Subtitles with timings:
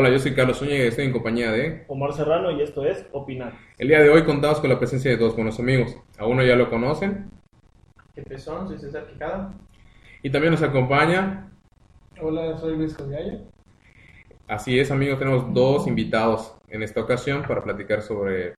[0.00, 1.84] Hola, yo soy Carlos Zúñiga y estoy en compañía de...
[1.86, 3.52] Omar Serrano y esto es Opinar.
[3.76, 5.94] El día de hoy contamos con la presencia de dos buenos amigos.
[6.16, 7.28] A uno ya lo conocen
[8.14, 8.66] ¿Qué son?
[8.66, 9.52] Soy César Quijada.
[10.22, 11.50] y también nos acompaña...
[12.18, 13.40] Hola, soy Luis Cosgallo.
[14.48, 18.54] Así es, amigos, tenemos dos invitados en esta ocasión para platicar sobre,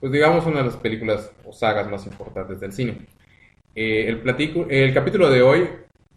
[0.00, 3.06] pues digamos, una de las películas o sagas más importantes del cine.
[3.74, 5.68] Eh, el, platico, el capítulo de hoy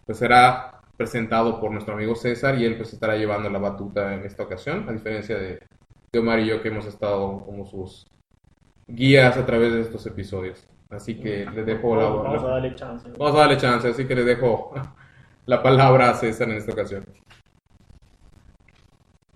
[0.06, 4.22] pues será presentado por nuestro amigo César y él pues estará llevando la batuta en
[4.26, 5.58] esta ocasión, a diferencia de,
[6.12, 8.06] de Omar y yo que hemos estado como sus
[8.86, 10.68] guías a través de estos episodios.
[10.90, 13.08] Así que le dejo la, Vamos, vamos a darle chance.
[13.16, 14.74] vamos a darle chance, así que le dejo
[15.46, 17.06] la palabra a César en esta ocasión.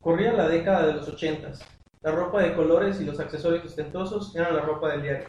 [0.03, 1.67] Corría la década de los ochentas.
[2.03, 5.29] La ropa de colores y los accesorios ostentosos eran la ropa del diario.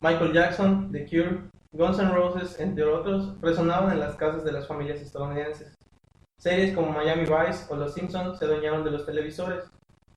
[0.00, 1.38] Michael Jackson, The Cure,
[1.72, 5.74] Guns N' Roses, entre otros, resonaban en las casas de las familias estadounidenses.
[6.36, 9.64] Series como Miami Vice o Los Simpsons se adueñaron de los televisores,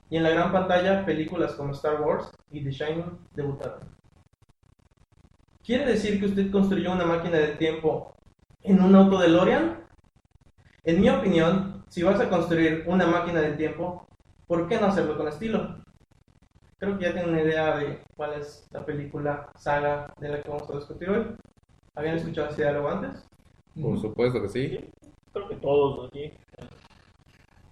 [0.09, 3.80] y en la gran pantalla películas como Star Wars y The Shining debutaron.
[5.64, 8.14] ¿Quiere decir que usted construyó una máquina del tiempo
[8.62, 9.84] en un auto DeLorean?
[10.84, 14.08] En mi opinión, si vas a construir una máquina del tiempo,
[14.45, 15.84] ¿por qué no hacerlo con estilo?
[16.86, 20.50] Creo que ya tienen una idea de cuál es la película, saga de la que
[20.50, 21.36] vamos a discutir hoy.
[21.95, 23.25] ¿Habían escuchado ese diálogo antes?
[23.81, 24.89] Por supuesto que sí.
[25.33, 26.31] Creo que todos aquí.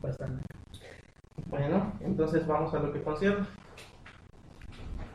[0.01, 0.43] Bastante.
[1.45, 3.45] Bueno, entonces vamos a lo que concierne.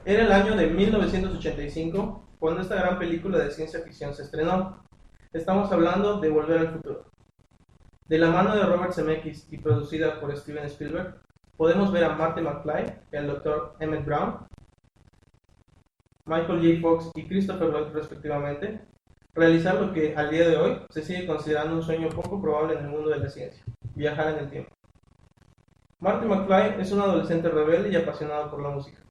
[0.04, 4.80] Era el año de 1985 cuando esta gran película de ciencia ficción se estrenó.
[5.32, 7.04] Estamos hablando de Volver al Futuro.
[8.06, 11.20] De la mano de Robert Zemeckis y producida por Steven Spielberg,
[11.58, 13.74] podemos ver a Marty McFly al Dr.
[13.80, 14.46] Emmett Brown,
[16.24, 16.80] Michael J.
[16.80, 18.80] Fox y Christopher Lloyd respectivamente,
[19.34, 22.84] realizar lo que al día de hoy se sigue considerando un sueño poco probable en
[22.84, 23.62] el mundo de la ciencia,
[23.96, 24.70] viajar en el tiempo.
[25.98, 29.02] Marty McFly es un adolescente rebelde y apasionado por la música,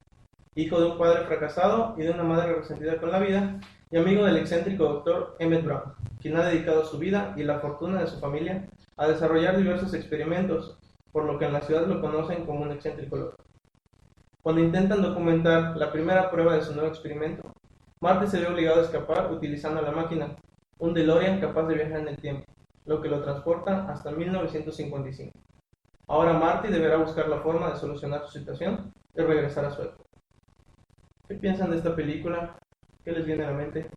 [0.55, 3.59] hijo de un padre fracasado y de una madre resentida con la vida,
[3.91, 7.99] y amigo del excéntrico doctor Emmett Brown, quien ha dedicado su vida y la fortuna
[7.99, 10.77] de su familia a desarrollar diversos experimentos,
[11.11, 13.43] por lo que en la ciudad lo conocen como un excéntrico loco.
[14.41, 17.53] Cuando intentan documentar la primera prueba de su nuevo experimento,
[17.99, 20.35] Marty se ve obligado a escapar utilizando la máquina,
[20.79, 22.45] un DeLorean capaz de viajar en el tiempo,
[22.85, 25.31] lo que lo transporta hasta 1955.
[26.07, 30.09] Ahora Marty deberá buscar la forma de solucionar su situación y regresar a su época.
[31.27, 32.57] ¿Qué piensan de esta película?
[33.03, 33.89] ¿Qué les viene a la mente?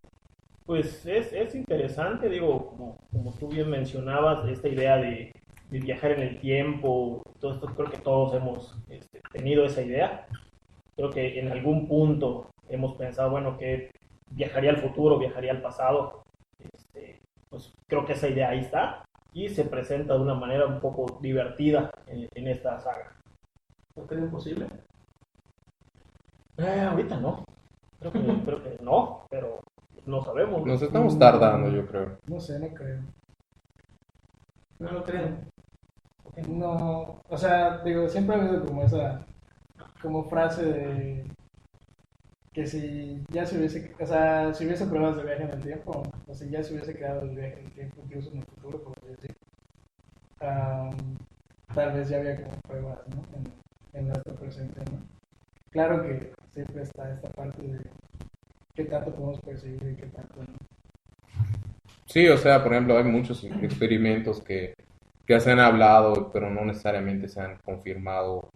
[0.67, 5.33] Pues es, es interesante, digo, como tú bien mencionabas, esta idea de,
[5.71, 10.27] de viajar en el tiempo, todo esto creo que todos hemos este, tenido esa idea.
[10.97, 13.91] Creo que en algún punto hemos pensado, bueno, que
[14.31, 16.25] viajaría al futuro, viajaría al pasado.
[16.59, 20.81] Este, pues creo que esa idea ahí está y se presenta de una manera un
[20.81, 23.17] poco divertida en, en esta saga.
[23.97, 24.67] ¿No creen posible?
[26.59, 27.45] Eh, ahorita no.
[27.99, 29.61] Creo que, creo que no, pero
[30.07, 30.67] no sabemos.
[30.67, 32.19] Nos estamos tardando, yo creo.
[32.27, 33.01] No sé, no creo.
[34.79, 35.50] ¿No lo creen?
[36.49, 39.25] No, o sea, digo, siempre ha habido como esa,
[40.03, 41.25] como frase de
[42.53, 46.03] que si ya se hubiese, o sea, si hubiese pruebas de viaje en el tiempo,
[46.27, 48.83] o si ya se hubiese creado el viaje en el tiempo, incluso en el futuro,
[48.83, 49.37] por decir,
[50.41, 50.97] am,
[51.75, 53.23] tal vez ya había como pruebas, ¿no?
[53.37, 54.99] En, en nuestro presente, ¿no?
[55.71, 57.79] Claro que siempre está esta parte de
[58.75, 60.57] qué tanto podemos percibir y qué tanto no.
[62.07, 64.75] Sí, o sea, por ejemplo, hay muchos experimentos que,
[65.35, 68.51] que se han hablado, pero no necesariamente se han confirmado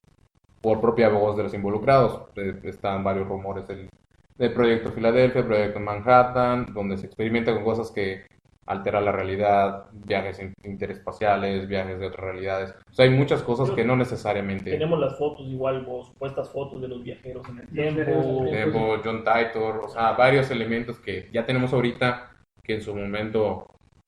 [0.60, 2.22] por propia voz de los involucrados.
[2.34, 3.88] Eh, Están varios rumores del,
[4.36, 8.26] del proyecto Filadelfia, proyecto Manhattan, donde se experimenta con cosas que
[8.66, 12.74] alteran la realidad, viajes in- interespaciales, viajes de otras realidades.
[12.90, 14.72] O sea, hay muchas cosas que no necesariamente...
[14.72, 18.46] Tenemos las fotos igual, o supuestas fotos de los viajeros en el tiempo.
[18.50, 18.96] tiempo.
[19.04, 22.30] John Titor, o sea, varios elementos que ya tenemos ahorita
[22.64, 23.66] que en su momento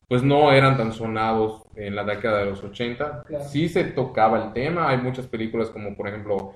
[0.08, 3.24] pues no eran tan sonados en la década de los 80.
[3.24, 3.44] Claro.
[3.44, 6.54] Sí se tocaba el tema, hay muchas películas como por ejemplo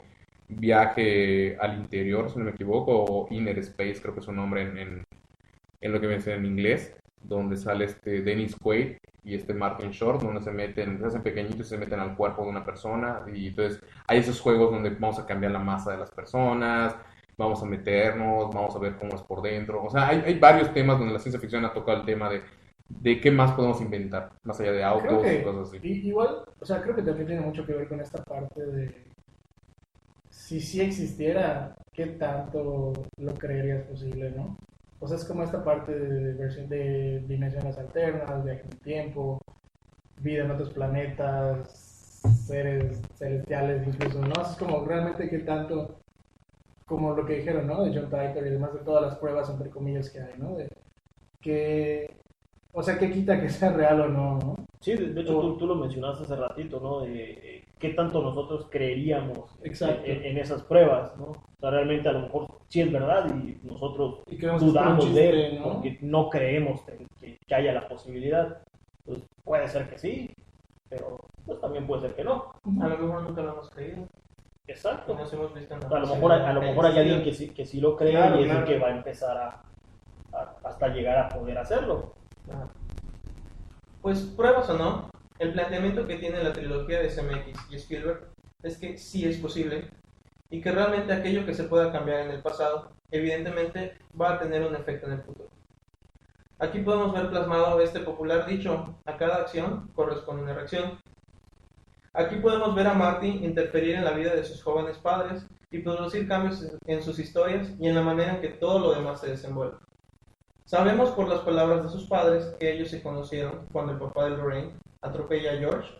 [0.48, 4.62] Viaje al Interior, si no me equivoco, o Inner Space, creo que es su nombre
[4.62, 5.06] en, en,
[5.80, 10.22] en lo que viene en inglés, donde sale este Dennis Quaid y este Martin Short,
[10.22, 13.48] donde se meten, se hacen pequeñitos y se meten al cuerpo de una persona, y
[13.48, 16.96] entonces hay esos juegos donde vamos a cambiar la masa de las personas,
[17.36, 19.82] vamos a meternos, vamos a ver cómo es por dentro.
[19.84, 22.42] O sea, hay, hay varios temas donde la ciencia ficción ha tocado el tema de,
[22.90, 25.88] de qué más podemos inventar, más allá de autos Creo y que, cosas así.
[26.08, 29.10] igual, o sea, creo que también tiene mucho que ver con esta parte de
[30.28, 34.56] si sí existiera, ¿qué tanto lo creerías posible, no?
[35.00, 39.40] O sea, es como esta parte de, versión de dimensiones alternas, viaje en el tiempo,
[40.20, 44.42] vida en otros planetas, seres celestiales incluso, ¿no?
[44.42, 46.00] Es como realmente que tanto,
[46.86, 47.82] como lo que dijeron, ¿no?
[47.84, 50.56] De John Titor y demás de todas las pruebas, entre comillas, que hay, ¿no?
[50.56, 50.68] De,
[51.40, 52.19] que,
[52.72, 54.56] o sea, que quita que sea real o no, ¿no?
[54.80, 57.00] Sí, de, hecho tú, tú lo mencionaste hace ratito, ¿no?
[57.00, 60.04] De eh, qué tanto nosotros creeríamos Exacto.
[60.04, 61.24] en, en esas pruebas, ¿no?
[61.26, 65.58] O sea, realmente a lo mejor sí es verdad y nosotros Y dudamos de él
[65.58, 65.64] ¿no?
[65.64, 68.62] porque no creemos que, haya la posibilidad.
[69.04, 70.32] Pues puede ser que sí,
[70.88, 72.52] pero pues también puede ser que no.
[72.80, 74.06] A lo mejor nunca lo hemos creído.
[74.66, 75.14] Exacto.
[75.14, 77.50] Nos hemos visto en la A lo mejor, a lo mejor hay alguien que sí,
[77.50, 79.62] que sí lo cree Claro, y es el que va a empezar a,
[80.32, 82.12] a- hasta llegar a poder hacerlo.
[84.02, 88.28] Pues pruebas o no, el planteamiento que tiene la trilogía de CMX y Spielberg
[88.62, 89.90] es que sí es posible
[90.50, 94.66] y que realmente aquello que se pueda cambiar en el pasado, evidentemente va a tener
[94.66, 95.48] un efecto en el futuro.
[96.58, 100.98] Aquí podemos ver plasmado este popular dicho, a cada acción corresponde una reacción.
[102.12, 106.28] Aquí podemos ver a Marty interferir en la vida de sus jóvenes padres y producir
[106.28, 109.78] cambios en sus historias y en la manera en que todo lo demás se desenvuelve.
[110.70, 114.36] Sabemos por las palabras de sus padres que ellos se conocieron cuando el papá de
[114.36, 115.90] Lorraine atropella a George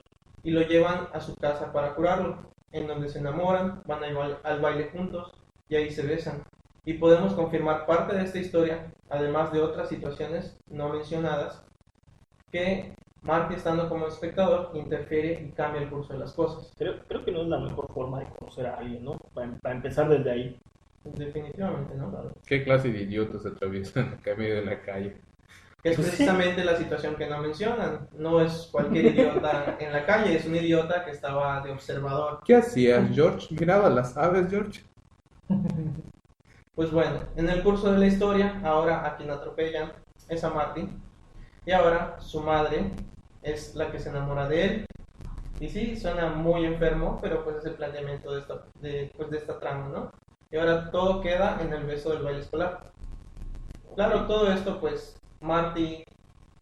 [0.44, 2.38] y lo llevan a su casa para curarlo,
[2.70, 5.32] en donde se enamoran, van al, ba- al baile juntos
[5.69, 6.44] y ahí se besan.
[6.84, 11.64] Y podemos confirmar parte de esta historia, además de otras situaciones no mencionadas,
[12.52, 16.72] que Marty estando como espectador interfiere y cambia el curso de las cosas.
[16.78, 19.17] Creo, creo que no es la mejor forma de conocer a alguien, ¿no?
[19.34, 20.61] Para empezar desde ahí.
[21.05, 22.32] Definitivamente, ¿no?
[22.47, 25.17] ¿Qué clase de idiotas se atraviesan acá en medio de la calle?
[25.82, 28.06] Que es precisamente la situación que no mencionan.
[28.19, 32.41] No es cualquier idiota en la calle, es un idiota que estaba de observador.
[32.44, 33.55] ¿Qué hacías, George?
[33.58, 34.82] ¿Miraba las aves, George?
[36.75, 39.93] Pues bueno, en el curso de la historia, ahora a quien atropellan
[40.29, 41.00] es a Martin.
[41.64, 42.91] Y ahora su madre
[43.43, 44.87] es la que se enamora de él.
[45.61, 49.37] Y sí, suena muy enfermo, pero pues es el planteamiento de esta, de, pues, de
[49.38, 50.11] esta trama, ¿no?
[50.50, 52.91] Y ahora todo queda en el beso del baile escolar.
[53.94, 56.05] Claro, todo esto pues Marty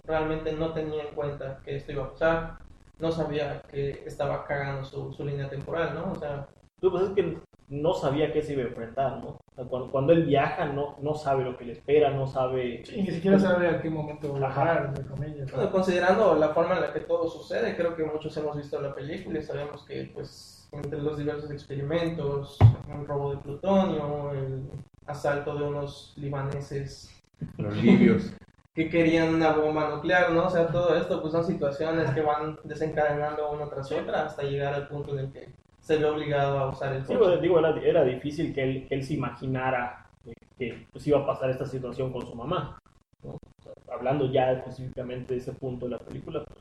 [0.05, 2.59] realmente no tenía en cuenta que esto iba a pasar.
[2.99, 6.13] No sabía que estaba cagando su, su línea temporal, ¿no?
[6.13, 6.49] O sea,
[6.81, 7.39] Lo que pasa es que
[7.69, 9.29] no sabía qué se iba a enfrentar, ¿no?
[9.29, 12.83] O sea, cuando, cuando él viaja no, no sabe lo que le espera, no sabe...
[12.93, 15.51] Y ni siquiera sabe a qué momento bajar, entre comillas.
[15.53, 18.95] Bueno, considerando la forma en la que todo sucede, creo que muchos hemos visto la
[18.95, 24.63] película y sabemos que, pues, entre los diversos experimentos, un robo de plutonio, el
[25.07, 27.11] asalto de unos libaneses
[27.57, 28.33] Los libios.
[28.75, 30.47] que querían una bomba nuclear, ¿no?
[30.47, 34.73] O sea, todo esto, pues, son situaciones que van desencadenando una tras otra hasta llegar
[34.75, 35.49] al punto en el que
[35.81, 37.41] se ve obligado a usar el Digo, coche.
[37.41, 41.27] digo, era, era difícil que él, que él se imaginara que, que, pues, iba a
[41.27, 42.79] pasar esta situación con su mamá.
[43.25, 43.31] ¿no?
[43.33, 46.61] O sea, hablando ya específicamente de ese punto de la película, pues,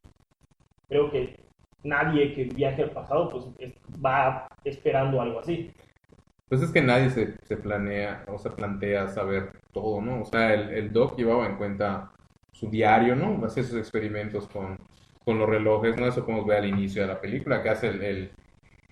[0.88, 1.47] creo que
[1.84, 5.72] nadie que viaje al pasado pues es- va esperando algo así.
[6.50, 10.22] Pues es que nadie se, se planea o se plantea saber todo, ¿no?
[10.22, 12.12] O sea, el, Doc llevaba en cuenta
[12.54, 13.46] su diario, ¿no?
[13.46, 14.78] Hacía sus experimentos con,
[15.26, 16.08] los relojes, ¿no?
[16.08, 18.32] Eso podemos ver al inicio de la película, que hace el, el,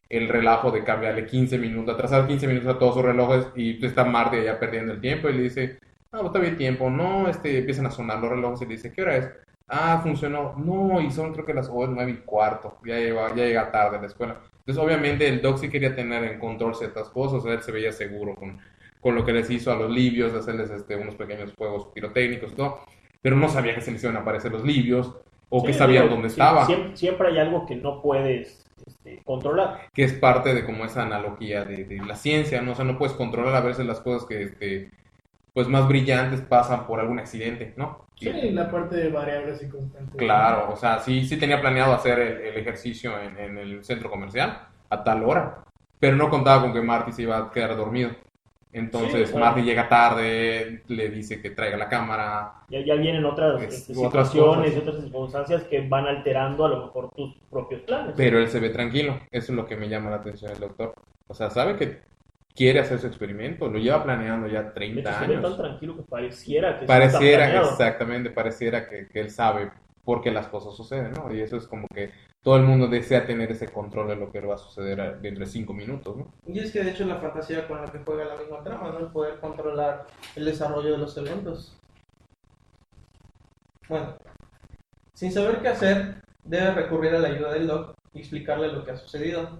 [0.10, 4.04] el relajo de cambiarle 15 minutos, atrasar 15 minutos a todos sus relojes y está
[4.06, 5.80] Marty ya perdiendo el tiempo y le dice,
[6.12, 8.92] ah, pues todavía hay tiempo, no, este, empiezan a sonar los relojes y le dice,
[8.94, 9.32] ¿qué hora es?
[9.68, 13.46] Ah, funcionó, no, y son creo que las oh, nueve y cuarto, ya llega, ya
[13.46, 14.40] llega tarde a la escuela.
[14.60, 17.72] Entonces, obviamente, el Doc sí quería tener en control ciertas cosas, o sea, él se
[17.72, 18.60] veía seguro con,
[19.00, 22.52] con lo que les hizo a los libios, de hacerles este, unos pequeños juegos pirotécnicos
[22.52, 22.82] y todo,
[23.22, 25.16] pero no sabía que se les iban a aparecer los libios
[25.50, 29.22] o que sabían digo, dónde sie- estaba, Siempre, siempre hay algo que no puedes este,
[29.24, 29.90] controlar.
[29.94, 32.74] que es parte de como esa analogía de, de la ciencia, ¿no?
[32.74, 34.92] O sea, no puedes controlar a veces las cosas que, este,
[35.54, 38.05] pues, más brillantes pasan por algún accidente, ¿no?
[38.18, 40.16] Sí, la parte de variables y constantes.
[40.16, 44.10] Claro, o sea, sí, sí tenía planeado hacer el, el ejercicio en, en el centro
[44.10, 45.64] comercial a tal hora,
[46.00, 48.12] pero no contaba con que Marty se iba a quedar dormido.
[48.72, 49.46] Entonces, Sí, claro.
[49.46, 52.54] Marty llega tarde, le dice que traiga la cámara.
[52.70, 54.88] Ya, ya vienen otras Es- este, otras situaciones y cosas.
[54.90, 58.14] otras circunstancias que van alterando a lo mejor tus propios planes.
[58.18, 60.94] Pero él se ve tranquilo, eso es lo que me llama la atención del doctor.
[61.28, 62.02] O sea, sabe que
[62.56, 65.58] quiere hacer su experimento, lo lleva planeando ya de hecho, 30 se ve tan años.
[65.58, 69.72] tranquilo que pareciera que Pareciera, exactamente, pareciera que, que él sabe
[70.04, 71.34] por qué las cosas suceden, ¿no?
[71.34, 74.40] Y eso es como que todo el mundo desea tener ese control de lo que
[74.40, 76.32] va a suceder dentro de cinco minutos, ¿no?
[76.48, 79.00] Y es que de hecho la fantasía con la que juega la misma trama, ¿no?
[79.00, 81.76] El poder controlar el desarrollo de los eventos.
[83.90, 84.16] Bueno,
[85.14, 88.92] sin saber qué hacer, debe recurrir a la ayuda del Doc y explicarle lo que
[88.92, 89.58] ha sucedido.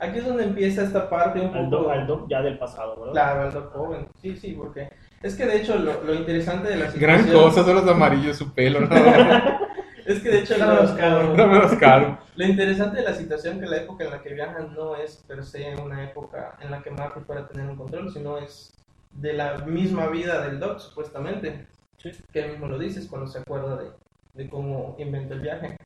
[0.00, 1.82] Aquí es donde empieza esta parte un Al poco...
[1.82, 3.12] Doc, al Doc ya del pasado, ¿verdad?
[3.12, 4.08] Claro, al Doc joven.
[4.20, 4.88] Sí, sí, porque...
[5.22, 7.42] Es que de hecho lo, lo interesante de la Gran situación...
[7.42, 8.88] cosa son los amarillos su pelo, ¿no?
[10.06, 11.30] Es que de hecho Está lo, más caro.
[11.30, 12.18] Está menos caro.
[12.34, 15.44] lo interesante de la situación que la época en la que viajan no es per
[15.44, 18.72] se una época en la que Marty fuera a tener un control, sino es
[19.12, 21.66] de la misma vida del Doc, supuestamente.
[21.98, 22.10] Sí.
[22.32, 23.90] Que él mismo lo dices cuando se acuerda de,
[24.34, 25.76] de cómo inventó el viaje.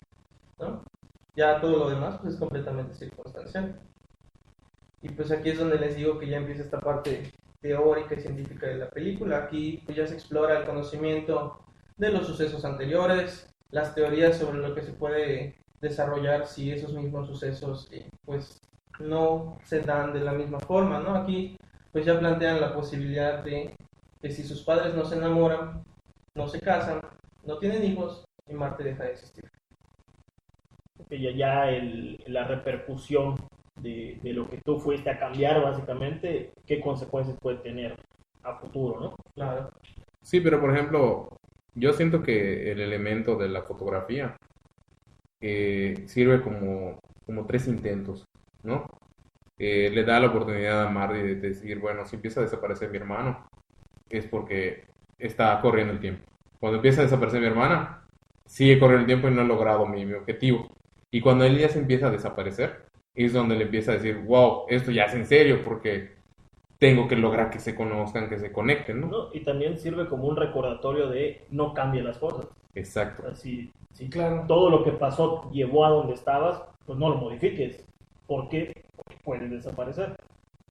[0.58, 0.82] ¿no?
[1.36, 3.78] Ya todo lo demás pues, es completamente circunstancial.
[5.04, 7.30] Y pues aquí es donde les digo que ya empieza esta parte
[7.60, 9.36] teórica y científica de la película.
[9.44, 11.60] Aquí pues, ya se explora el conocimiento
[11.98, 17.28] de los sucesos anteriores, las teorías sobre lo que se puede desarrollar si esos mismos
[17.28, 18.62] sucesos eh, pues
[18.98, 21.14] no se dan de la misma forma, ¿no?
[21.14, 21.58] Aquí
[21.92, 23.76] pues ya plantean la posibilidad de
[24.22, 25.84] que si sus padres no se enamoran,
[26.34, 27.02] no se casan,
[27.44, 29.44] no tienen hijos y Marte deja de existir.
[31.10, 33.36] ya, ya el- la repercusión
[33.84, 37.96] de, de lo que tú fuiste a cambiar, básicamente, qué consecuencias puede tener
[38.42, 39.14] a futuro, ¿no?
[39.34, 39.70] Claro.
[40.22, 41.28] Sí, pero por ejemplo,
[41.74, 44.36] yo siento que el elemento de la fotografía
[45.40, 48.24] eh, sirve como, como tres intentos,
[48.62, 48.86] ¿no?
[49.58, 52.96] Eh, le da la oportunidad a Marty de decir, bueno, si empieza a desaparecer mi
[52.96, 53.46] hermano,
[54.10, 54.84] es porque
[55.18, 56.24] está corriendo el tiempo.
[56.58, 58.04] Cuando empieza a desaparecer mi hermana,
[58.46, 60.68] sigue corriendo el tiempo y no he logrado mi, mi objetivo.
[61.10, 62.83] Y cuando él ya se empieza a desaparecer,
[63.14, 66.10] es donde le empieza a decir, wow, esto ya es en serio, porque
[66.78, 69.08] tengo que lograr que se conozcan, que se conecten, ¿no?
[69.08, 69.28] ¿no?
[69.32, 72.46] Y también sirve como un recordatorio de no cambie las cosas.
[72.46, 73.22] O Exacto.
[73.22, 74.46] sea, si, si Claro.
[74.46, 77.84] todo lo que pasó llevó a donde estabas, pues no lo modifiques.
[78.26, 78.72] ¿Por qué?
[78.96, 80.16] Porque puedes desaparecer.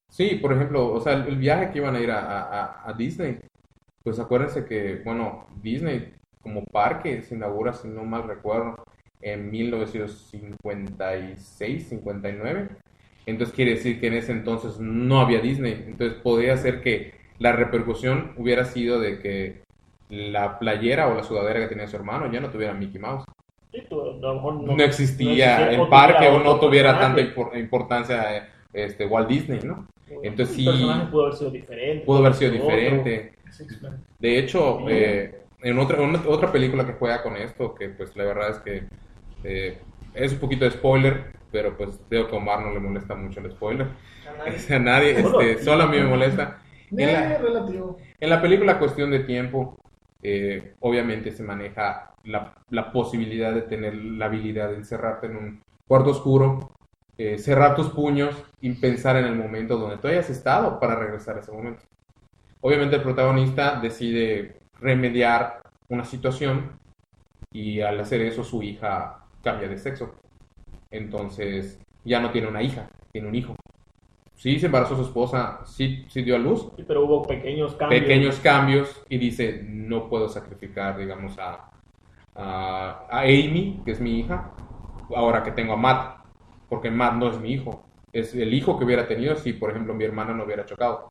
[0.10, 2.94] Sí, por ejemplo, o sea, el, el viaje que iban a ir a, a- a
[2.94, 3.40] Disney,
[4.04, 8.76] pues acuérdense que, bueno, Disney como parque se inaugura, si no mal recuerdo,
[9.24, 12.68] en 1956, 59.
[13.26, 15.86] Entonces quiere decir que en ese entonces no había Disney.
[15.88, 19.64] Entonces podría ser que la repercusión hubiera sido de que
[20.10, 23.24] la playera o la sudadera que tenía su hermano ya no tuviera Mickey Mouse.
[23.72, 26.92] Sí, tú, a lo mejor No, no, no existía existía, el parque o no tuviera
[27.00, 27.24] personaje.
[27.24, 29.88] tanta impor- importancia este, Walt Disney, ¿no?
[30.22, 32.06] Entonces el sí- personaje pudo haber sido diferente.
[32.06, 33.34] Pudo haber sido diferente.
[34.20, 34.86] De hecho, Sí.
[34.90, 38.58] eh, en otra, una- otra película que juega con esto, que pues la verdad es
[38.60, 38.84] que
[39.44, 39.82] eh,
[40.14, 43.40] es un poquito de spoiler, pero pues veo que a Omar no le molesta mucho
[43.40, 43.88] el spoiler.
[44.70, 45.16] A nadie.
[45.18, 46.62] a este, solo a mí me molesta.
[46.92, 47.98] En la- relativo.
[48.20, 49.76] En la película Cuestión de Tiempo,
[50.22, 55.62] eh, obviamente se maneja la, la posibilidad de tener la habilidad de encerrarte en un
[55.88, 56.72] cuarto oscuro,
[57.18, 61.38] eh, cerrar tus puños y pensar en el momento donde tú hayas estado para regresar
[61.38, 61.84] a ese momento.
[62.62, 66.78] Obviamente el protagonista decide remediar una situación
[67.52, 70.16] y al hacer eso su hija cambia de sexo.
[70.92, 73.56] Entonces ya no tiene una hija, tiene un hijo.
[74.36, 78.02] Sí, se embarazó su esposa, sí, sí dio a luz, Sí, pero hubo pequeños cambios.
[78.02, 81.70] pequeños cambios y dice, no puedo sacrificar, digamos, a,
[82.36, 84.52] a, a Amy, que es mi hija,
[85.16, 86.18] ahora que tengo a Matt,
[86.68, 89.94] porque Matt no es mi hijo, es el hijo que hubiera tenido si, por ejemplo,
[89.94, 91.08] mi hermana no hubiera chocado.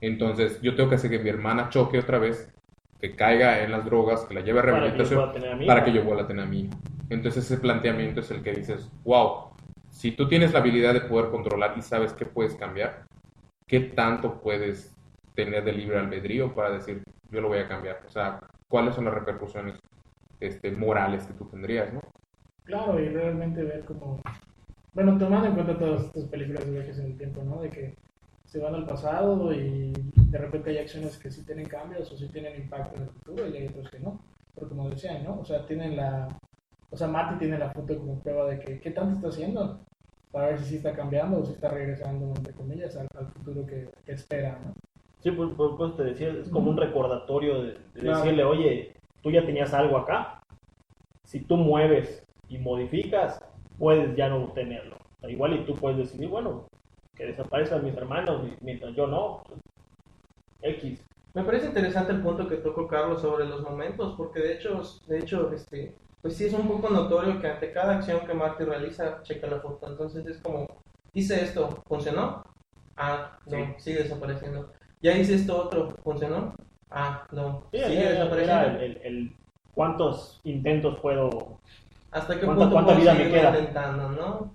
[0.00, 2.52] Entonces, yo tengo que hacer que mi hermana choque otra vez,
[3.00, 5.32] que caiga en las drogas, que la lleve a rehabilitación,
[5.66, 5.84] para hija.
[5.84, 6.74] que yo vuelva a tener a mi hijo.
[7.08, 9.50] Entonces, ese planteamiento es el que dices, wow,
[9.90, 13.06] si tú tienes la habilidad de poder controlar y sabes que puedes cambiar,
[13.66, 14.94] ¿qué tanto puedes
[15.34, 18.02] tener de libre albedrío para decir, yo lo voy a cambiar?
[18.06, 19.78] O sea, ¿cuáles son las repercusiones
[20.40, 22.00] este, morales que tú tendrías, no?
[22.64, 24.20] Claro, y realmente ver como...
[24.92, 27.60] Bueno, tomando en cuenta todas estas películas de viajes en el tiempo, ¿no?
[27.60, 27.94] De que
[28.44, 32.28] se van al pasado y de repente hay acciones que sí tienen cambios o sí
[32.28, 34.20] tienen impacto en el futuro y hay otros que no.
[34.54, 35.40] Pero como decían, ¿no?
[35.40, 36.28] O sea, tienen la...
[36.90, 39.80] O sea, Mati tiene la foto como prueba de que qué tanto está haciendo
[40.32, 43.66] para ver si sí está cambiando o si está regresando, entre comillas, al, al futuro
[43.66, 44.72] que, que espera, ¿no?
[45.22, 48.18] Sí, pues, pues, pues te decía, es como un recordatorio de, de Claro.
[48.18, 50.40] decirle, oye, tú ya tenías algo acá.
[51.24, 53.38] Si tú mueves y modificas,
[53.78, 54.96] puedes ya no tenerlo.
[54.96, 56.66] O sea, igual y tú puedes decidir, bueno,
[57.16, 59.42] que desaparezcan mis hermanos mientras yo no.
[60.62, 61.02] X.
[61.34, 65.18] Me parece interesante el punto que tocó Carlos sobre los momentos, porque de hecho, de
[65.18, 69.22] hecho, este, pues sí es un poco notorio que ante cada acción que Marty realiza,
[69.22, 69.86] checa la foto.
[69.88, 70.66] Entonces es como,
[71.14, 72.42] hice esto, ¿funcionó?
[72.96, 73.74] Ah, no, Sí.
[73.78, 74.72] sigue desapareciendo.
[75.02, 76.54] Ya hice esto otro, ¿funcionó?
[76.90, 78.66] Ah, no, Sí, sigue desapareciendo.
[78.66, 79.36] el, el- el-
[79.74, 81.58] cuántos intentos puedo.
[82.10, 83.50] ¿Hasta qué ¿Cuánta- punto puedo vida me queda?
[83.50, 84.54] intentando, no?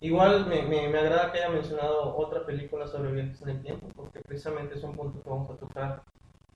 [0.00, 3.88] Igual me, me, me agrada que haya mencionado otra película sobre viajes en el tiempo,
[3.96, 6.02] porque precisamente es un punto que vamos a tocar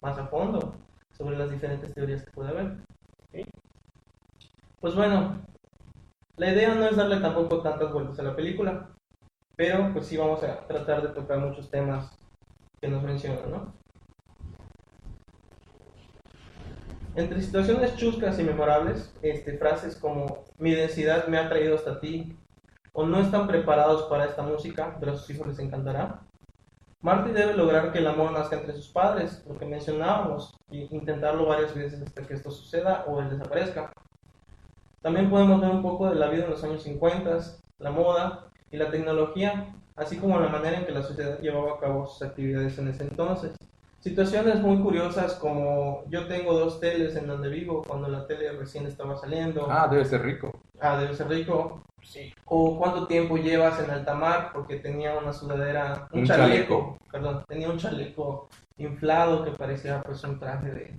[0.02, 0.74] más a fondo
[1.16, 2.76] sobre las diferentes teorías que puede haber.
[4.80, 5.36] Pues bueno,
[6.36, 8.88] la idea no es darle tampoco tantas vueltas a la película,
[9.54, 12.18] pero pues sí vamos a tratar de tocar muchos temas
[12.80, 13.74] que nos mencionan, ¿no?
[17.14, 22.34] Entre situaciones chuscas y memorables, este, frases como mi densidad me ha traído hasta ti,
[22.94, 26.29] o no están preparados para esta música, pero a sus hijos les encantará.
[27.02, 31.46] Marty debe lograr que el amor nazca entre sus padres, lo que mencionábamos, y intentarlo
[31.46, 33.90] varias veces hasta que esto suceda o él desaparezca.
[35.00, 37.38] También podemos ver un poco de la vida en los años 50,
[37.78, 41.80] la moda y la tecnología, así como la manera en que la sociedad llevaba a
[41.80, 43.52] cabo sus actividades en ese entonces.
[44.00, 48.86] Situaciones muy curiosas como yo tengo dos teles en donde vivo cuando la tele recién
[48.86, 49.66] estaba saliendo.
[49.70, 50.52] Ah, debe ser rico.
[50.80, 51.82] Ah, debe ser rico.
[52.02, 52.32] Sí.
[52.46, 56.98] O cuánto tiempo llevas en alta mar porque tenía una sudadera, un, Un chaleco, chaleco.
[57.10, 60.94] perdón, tenía un chaleco inflado que parecía pues un traje de,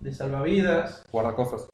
[0.00, 1.68] de salvavidas, Guardacostas.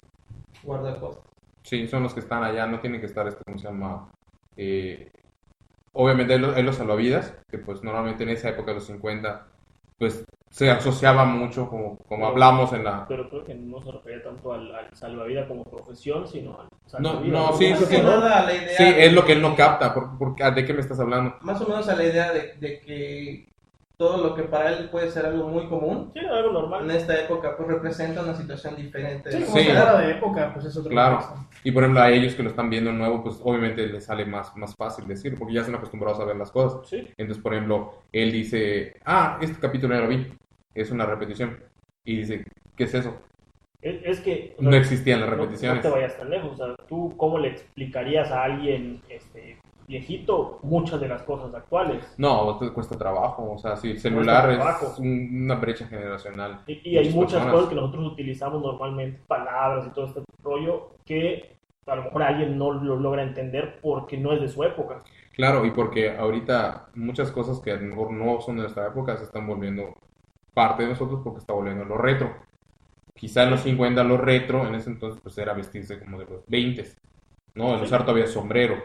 [0.62, 1.24] guardacostas.
[1.62, 4.10] Sí, son los que están allá, no tienen que estar, este, ¿cómo se llama?
[4.56, 5.10] Eh,
[5.92, 9.46] obviamente hay los, hay los salvavidas, que pues normalmente en esa época de los 50,
[9.98, 10.24] pues
[10.54, 13.06] se asociaba mucho, como, como hablamos en la...
[13.08, 16.68] Pero creo que no se refería tanto al, al salvavidas como profesión, sino al
[17.02, 17.40] No, salvavidas.
[17.50, 18.02] no, sí, Más sí, que sí.
[18.02, 20.64] nada a la idea Sí, de- es lo que él no capta, por- por- ¿de
[20.64, 21.34] qué me estás hablando?
[21.40, 23.48] Más o menos a la idea de, de que
[23.96, 26.90] todo lo que para él puede ser algo muy común, Sí, algo en normal.
[26.92, 29.32] esta época pues representa una situación diferente.
[29.32, 29.64] Sí, como Sí.
[29.64, 31.18] fuera de época, pues es otro Claro.
[31.64, 34.56] Y por ejemplo a ellos que lo están viendo nuevo, pues obviamente les sale más,
[34.56, 36.88] más fácil decirlo, porque ya están acostumbrados a ver las cosas.
[36.88, 37.08] Sí.
[37.16, 40.32] Entonces, por ejemplo, él dice, ah, este capítulo ya lo vi,
[40.74, 41.58] es una repetición.
[42.04, 42.44] Y dice,
[42.76, 43.14] ¿qué es eso?
[43.80, 44.54] Es, que...
[44.58, 45.84] o No sea, existían las no- repeticiones.
[45.84, 46.52] No, te vayas tan lejos.
[46.52, 52.14] O sea, tú, ¿cómo le explicarías a alguien este, viejito muchas de las cosas actuales?
[52.16, 53.52] No, te cuesta trabajo.
[53.52, 56.62] O sea, sí, el celular es una brecha generacional.
[56.66, 57.52] Y, y hay Muchas muchas personas.
[57.54, 61.54] cosas que nosotros utilizamos normalmente, palabras y todo este rollo, que
[61.86, 65.02] a lo mejor alguien no lo logra entender porque no es de su época.
[65.34, 69.18] Claro, y porque ahorita muchas cosas que a lo mejor no son de nuestra época
[69.18, 69.92] se están volviendo
[70.54, 72.34] parte de nosotros porque está volviendo lo retro.
[73.14, 76.46] Quizá en los 50 lo retro, en ese entonces pues era vestirse como de los
[76.46, 76.84] 20,
[77.54, 77.74] ¿no?
[77.74, 78.82] El usar todavía sombrero,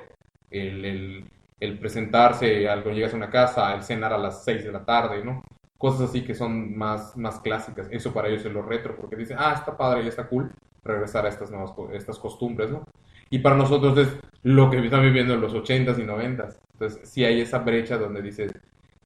[0.51, 4.65] el, el, el presentarse al cuando llegas a una casa, el cenar a las 6
[4.65, 5.43] de la tarde, ¿no?
[5.77, 7.87] Cosas así que son más, más clásicas.
[7.91, 10.51] Eso para ellos es lo retro, porque dicen, ah, está padre y está cool
[10.83, 12.83] regresar a estas nuevas estas costumbres, ¿no?
[13.29, 16.57] Y para nosotros es lo que están viviendo en los 80s y 90s.
[16.73, 18.51] Entonces, sí hay esa brecha donde dices,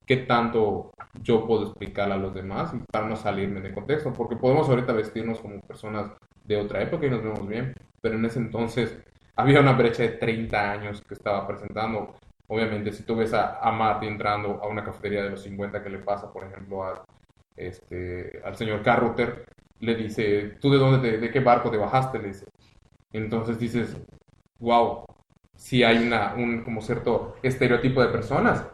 [0.06, 4.14] ¿qué tanto yo puedo explicar a los demás para no salirme de contexto?
[4.14, 6.12] Porque podemos ahorita vestirnos como personas
[6.46, 8.98] de otra época y nos vemos bien, pero en ese entonces
[9.36, 12.16] había una brecha de 30 años que estaba presentando.
[12.48, 16.00] Obviamente, si tú ves a, a entrando a una cafetería de los 50 que le
[16.00, 17.06] pasa, por ejemplo, a,
[17.56, 19.46] este, al señor Carruter,
[19.80, 22.20] le dice, ¿tú de dónde, de qué barco te bajaste?
[23.12, 23.98] Entonces dices,
[24.60, 25.06] wow,
[25.56, 28.68] sí hay una, un como cierto estereotipo de personas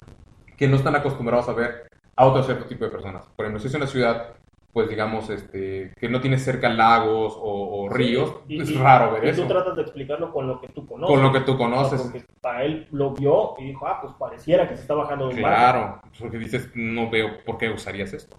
[0.57, 1.88] que no están acostumbrados a ver
[2.19, 3.25] a otro cierto tipo de personas.
[3.35, 4.33] Por ejemplo, si es una ciudad,
[4.73, 9.13] pues digamos, este, que no tiene cerca lagos o, o ríos, Y- es y- raro
[9.13, 9.43] ver y eso.
[9.43, 11.15] tú tratas de explicarlo con lo que tú conoces.
[11.15, 12.01] Con lo que tú conoces.
[12.01, 15.35] porque para él lo vio y dijo, ah, pues pareciera que se está bajando de
[15.35, 15.57] un barco.
[15.57, 18.35] Claro, porque dices, no veo por qué usarías esto.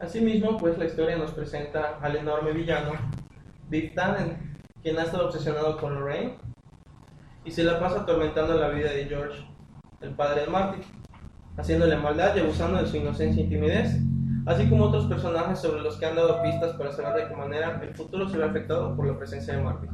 [0.00, 2.92] Asimismo, pues la historia nos presenta al enorme villano
[3.68, 4.36] Big Tannen,
[4.82, 6.38] quien ha estado obsesionado con Lorraine
[7.44, 9.46] y se la pasa atormentando la vida de George,
[10.00, 10.82] el padre de Marty,
[11.56, 13.98] haciéndole maldad y abusando de su inocencia y timidez,
[14.46, 17.80] así como otros personajes sobre los que han dado pistas para saber de qué manera
[17.82, 19.86] el futuro se ve afectado por la presencia de Marty.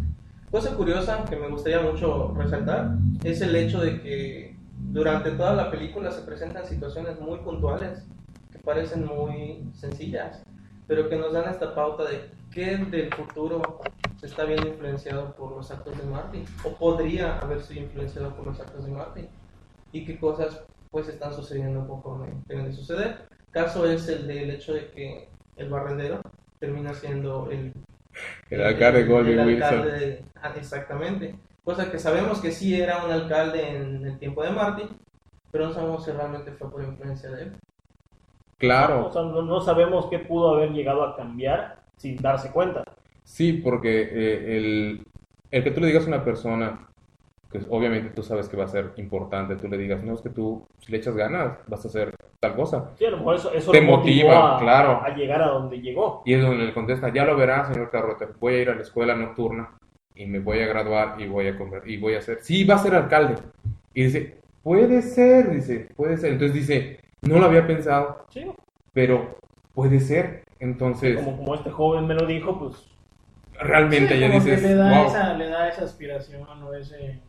[0.51, 2.93] Cosa curiosa que me gustaría mucho resaltar
[3.23, 8.07] es el hecho de que durante toda la película se presentan situaciones muy puntuales
[8.51, 10.43] que parecen muy sencillas,
[10.87, 13.81] pero que nos dan esta pauta de qué del futuro
[14.17, 18.47] se está viendo influenciado por los actos de Marty, o podría haber sido influenciado por
[18.47, 19.29] los actos de Marty,
[19.93, 23.29] y qué cosas pues están sucediendo conforme deben de suceder.
[23.51, 26.21] Caso es el del hecho de que el barrendero
[26.61, 27.73] termina siendo el,
[28.51, 33.77] El alcalde el alcalde de- ah, exactamente, cosa que sabemos que sí era un alcalde
[33.77, 34.85] en el tiempo de Marty,
[35.51, 37.53] pero no sabemos si realmente fue por influencia de él.
[38.59, 42.85] Claro, O sea, no, no sabemos qué pudo haber llegado a cambiar sin darse cuenta.
[43.25, 45.07] Sí, porque eh, el,
[45.51, 46.88] el que tú le digas a una persona,
[47.51, 50.29] que obviamente tú sabes que va a ser importante, tú le digas, no, es que
[50.29, 52.91] tú, si le echas ganas, vas a hacer tal cosa.
[52.99, 55.01] Sí, a lo mejor eso, eso Te motiva, a, claro.
[55.03, 56.23] a llegar a donde llegó.
[56.27, 58.83] Y es donde le contesta, ya lo verás, señor Carroter, voy a ir a la
[58.83, 59.71] escuela nocturna
[60.15, 62.75] y me voy a graduar y voy a comer, y voy a ser, sí, va
[62.75, 63.37] a ser alcalde.
[63.95, 66.33] Y dice, puede ser, dice, puede ser.
[66.33, 68.45] Entonces dice, no lo había pensado, Sí,
[68.93, 69.39] pero
[69.73, 70.45] puede ser.
[70.61, 72.91] Entonces, como, como este joven me lo dijo, pues
[73.61, 75.07] realmente Sí, ya como que dices, le da, wow.
[75.09, 77.21] esa, le da esa aspiración o ese,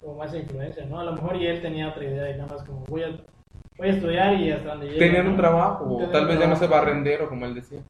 [0.00, 1.00] como esa influencia, ¿no?
[1.00, 3.08] A lo mejor y él tenía otra idea y nada más como voy a,
[3.76, 4.98] voy a estudiar y hasta donde llegue.
[4.98, 6.86] Tenían un trabajo, o tal vez ya no sé trabajo.
[6.86, 7.80] barrendero, como él decía.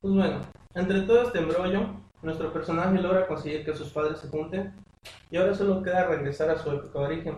[0.00, 0.40] Pues bueno,
[0.74, 1.88] entre todo este embrollo,
[2.22, 4.74] nuestro personaje logra conseguir que sus padres se junten
[5.30, 7.36] y ahora solo queda regresar a su época de origen.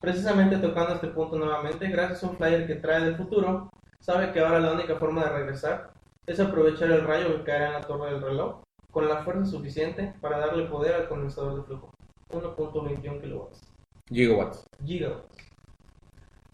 [0.00, 4.40] Precisamente tocando este punto nuevamente, gracias a un flyer que trae del futuro, sabe que
[4.40, 5.90] ahora la única forma de regresar
[6.26, 10.14] es aprovechar el rayo que caerá en la torre del reloj con la fuerza suficiente
[10.20, 11.90] para darle poder al condensador de flujo,
[12.30, 13.60] 1.21 kilowatts.
[14.08, 14.64] Gigawatts.
[14.84, 15.36] gigawatts.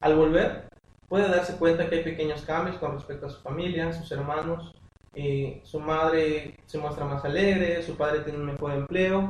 [0.01, 0.69] Al volver,
[1.09, 4.73] puede darse cuenta que hay pequeños cambios con respecto a su familia, sus hermanos.
[5.15, 9.29] eh, su madre se muestra más alegre, su padre tiene un mejor empleo.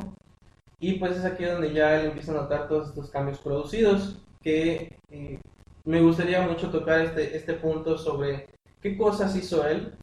[0.79, 4.18] Y pues es aquí donde ya él empieza a notar todos estos cambios producidos.
[4.42, 5.40] Que eh,
[5.85, 8.49] me gustaría mucho tocar este, este punto sobre
[8.83, 9.97] qué cosas hizo él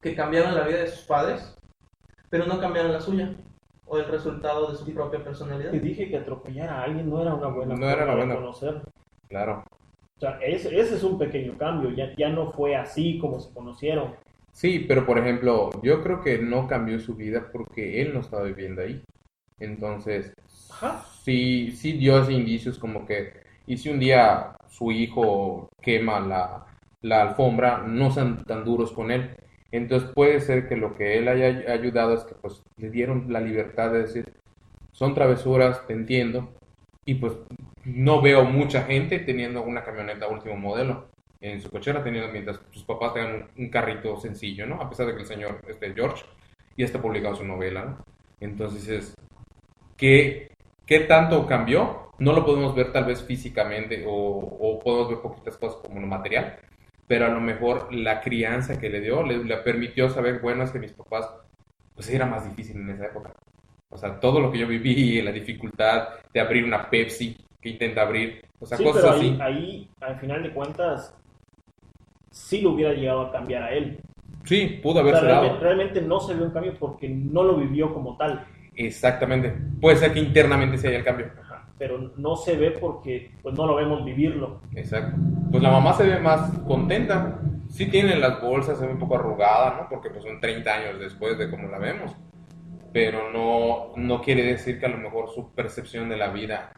[0.00, 1.54] que cambiaron la vida de sus padres,
[2.30, 3.34] pero no cambiaron la suya
[3.86, 5.72] o el resultado de su propia personalidad.
[5.72, 8.26] Te dije que atropellar a alguien no era una buena No era forma una de
[8.26, 8.34] buena.
[8.36, 8.82] conocer.
[9.28, 9.64] Claro.
[10.16, 11.90] O sea, ese, ese es un pequeño cambio.
[11.90, 14.14] Ya, ya no fue así como se conocieron.
[14.52, 18.44] Sí, pero por ejemplo, yo creo que no cambió su vida porque él no estaba
[18.44, 19.02] viviendo ahí.
[19.58, 20.32] Entonces,
[20.70, 21.04] Ajá.
[21.24, 23.32] sí, sí dio ese indicios como que,
[23.66, 26.66] y si un día su hijo quema la,
[27.02, 29.36] la alfombra, no sean tan duros con él.
[29.72, 33.40] Entonces puede ser que lo que él haya ayudado es que pues le dieron la
[33.40, 34.32] libertad de decir,
[34.92, 36.52] son travesuras, te entiendo,
[37.04, 37.34] y pues
[37.84, 41.08] no veo mucha gente teniendo una camioneta último modelo
[41.40, 44.80] en su cochera, teniendo mientras sus papás tengan un, carrito sencillo, ¿no?
[44.80, 46.24] A pesar de que el señor, este George,
[46.76, 48.04] ya está publicado su novela, ¿no?
[48.40, 49.14] Entonces es,
[49.96, 50.52] ¿qué,
[50.84, 52.10] qué tanto cambió?
[52.18, 56.06] No lo podemos ver tal vez físicamente o, o podemos ver poquitas cosas como lo
[56.06, 56.58] material,
[57.10, 60.70] pero a lo mejor la crianza que le dio le, le permitió saber, bueno, es
[60.70, 61.28] que mis papás,
[61.92, 63.32] pues era más difícil en esa época.
[63.88, 68.02] O sea, todo lo que yo viví, la dificultad de abrir una Pepsi que intenta
[68.02, 69.26] abrir, o sea, sí, cosas pero así.
[69.40, 71.12] ahí, ahí, al final de cuentas,
[72.30, 73.98] sí lo hubiera llegado a cambiar a él.
[74.44, 75.64] Sí, pudo O sea, haberse realmente, dado.
[75.64, 78.46] realmente no se ve un cambio porque no lo vivió como tal.
[78.76, 79.52] Exactamente.
[79.80, 81.32] Puede ser que internamente se haya el cambio.
[81.80, 84.60] Pero no se ve porque pues, no lo vemos vivirlo.
[84.74, 85.16] Exacto.
[85.50, 87.40] Pues la mamá se ve más contenta.
[87.70, 89.88] Sí tiene las bolsas, se ve un poco arrugada, ¿no?
[89.88, 92.14] Porque pues son 30 años después de como la vemos.
[92.92, 96.70] Pero no, no quiere decir que a lo mejor su percepción de la vida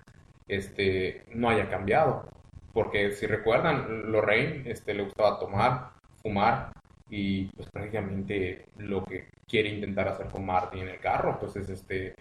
[0.46, 2.28] este, no haya cambiado.
[2.72, 5.90] Porque si recuerdan, Lorraine este, le gustaba tomar,
[6.22, 6.70] fumar
[7.10, 11.68] y pues prácticamente lo que quiere intentar hacer con Marty en el carro, pues es
[11.68, 12.14] este,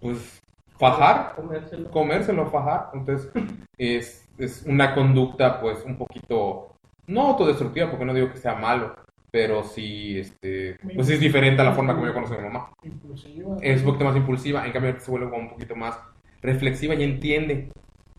[0.00, 0.43] pues
[0.78, 1.90] fajar Comérselo.
[1.90, 2.90] comérselo, fajar.
[2.94, 3.30] Entonces,
[3.78, 6.74] es, es una conducta, pues, un poquito,
[7.06, 8.94] no autodestructiva, porque no digo que sea malo,
[9.30, 12.70] pero sí, este, pues es diferente a la forma como yo conozco a mi mamá.
[12.82, 13.56] Impulsiva.
[13.60, 15.98] Es un poquito más impulsiva, en cambio, se vuelve como un poquito más
[16.42, 17.72] reflexiva y entiende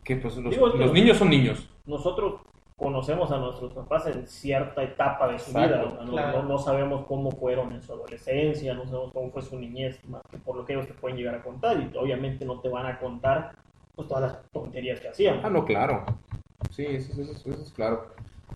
[0.04, 1.70] que, pues, los, Digo, los niños son niños.
[1.86, 2.42] Nosotros
[2.86, 6.04] conocemos a nuestros papás en cierta etapa de su Exacto, vida.
[6.04, 6.44] no, claro.
[6.44, 10.22] no- no sabemos cómo fueron en su adolescencia, no sabemos cómo fue su niñez, más
[10.30, 11.78] que por lo que ellos te pueden llegar a contar.
[11.80, 13.56] Y obviamente no te van a contar
[13.96, 15.40] pues, todas las tonterías que hacían.
[15.44, 16.04] Ah, no, claro.
[16.72, 18.08] Sí, eso, eso- eso- eso es claro.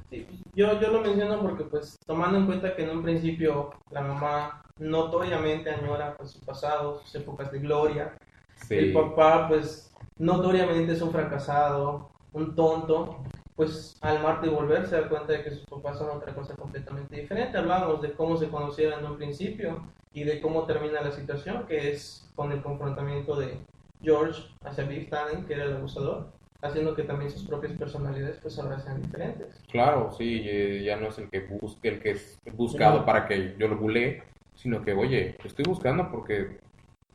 [0.09, 4.01] Sí, Yo, yo lo menciono porque, pues, tomando en cuenta que en un principio la
[4.01, 8.17] mamá notoriamente añora pues, su pasado, sus épocas de gloria.
[8.57, 8.75] Sí.
[8.75, 13.19] El papá, pues, notoriamente es un fracasado, un tonto.
[13.59, 17.13] Pues, al Marte volver se da cuenta de que sus papás son otra cosa completamente
[17.19, 17.57] diferente.
[17.57, 21.91] Hablamos de cómo se conocieron en un principio y de cómo termina la situación, que
[21.91, 23.57] es con el confrontamiento de
[24.01, 28.57] George hacia Biff Tannen, que era el abusador, haciendo que también sus propias personalidades, pues,
[28.59, 29.61] ahora sean diferentes.
[29.69, 33.57] Claro, sí, eh, ya no es el que busque, el que es buscado para que
[33.59, 34.23] yo lo bulee,
[34.55, 36.61] sino que, oye, te estoy buscando porque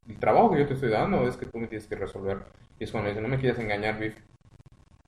[0.07, 2.43] el trabajo que yo te estoy dando es que tú me tienes que resolver.
[2.79, 4.19] Y es cuando dice, no me quieras engañar, Biff,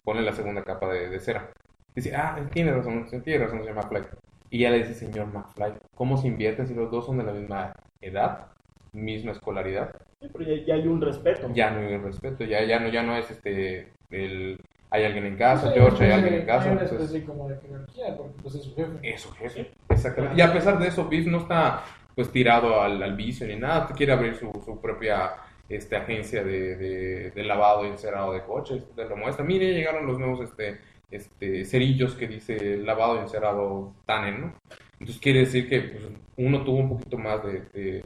[0.06, 1.50] ponle la segunda capa de, de cera.
[1.94, 4.02] Dice, ah, tiene razón, tiene razón, señor McFly.
[4.50, 7.32] Y ya le dice, señor McFly, ¿cómo se invierten si los dos son de la
[7.32, 8.46] misma edad,
[8.92, 9.90] misma escolaridad?
[10.20, 11.50] Sí, pero ya, ya hay un respeto.
[11.52, 15.36] Ya no hay respeto, ya, ya, no, ya no es este, el, hay alguien en
[15.36, 16.70] casa, Sí, George, hay alguien en casa.
[16.70, 18.92] Una entonces- como de jerarquía, porque pues es su jefe.
[19.02, 19.72] eso, jefe.
[19.88, 20.38] Exactamente.
[20.38, 21.82] Y a pesar de eso, Biff no está
[22.14, 23.88] pues tirado al, al vicio ni nada.
[23.96, 25.32] Quiere abrir su, su propia
[25.68, 28.84] este, agencia de, de- de lavado y encerado de coches.
[28.94, 29.44] Te lo muestra.
[29.44, 30.78] Mire, llegaron los nuevos este,
[31.10, 34.54] este, cerillos que dice lavado y encerado Tannen, ¿no?
[34.98, 36.04] Entonces quiere decir que pues,
[36.36, 38.04] uno tuvo un poquito más de, de-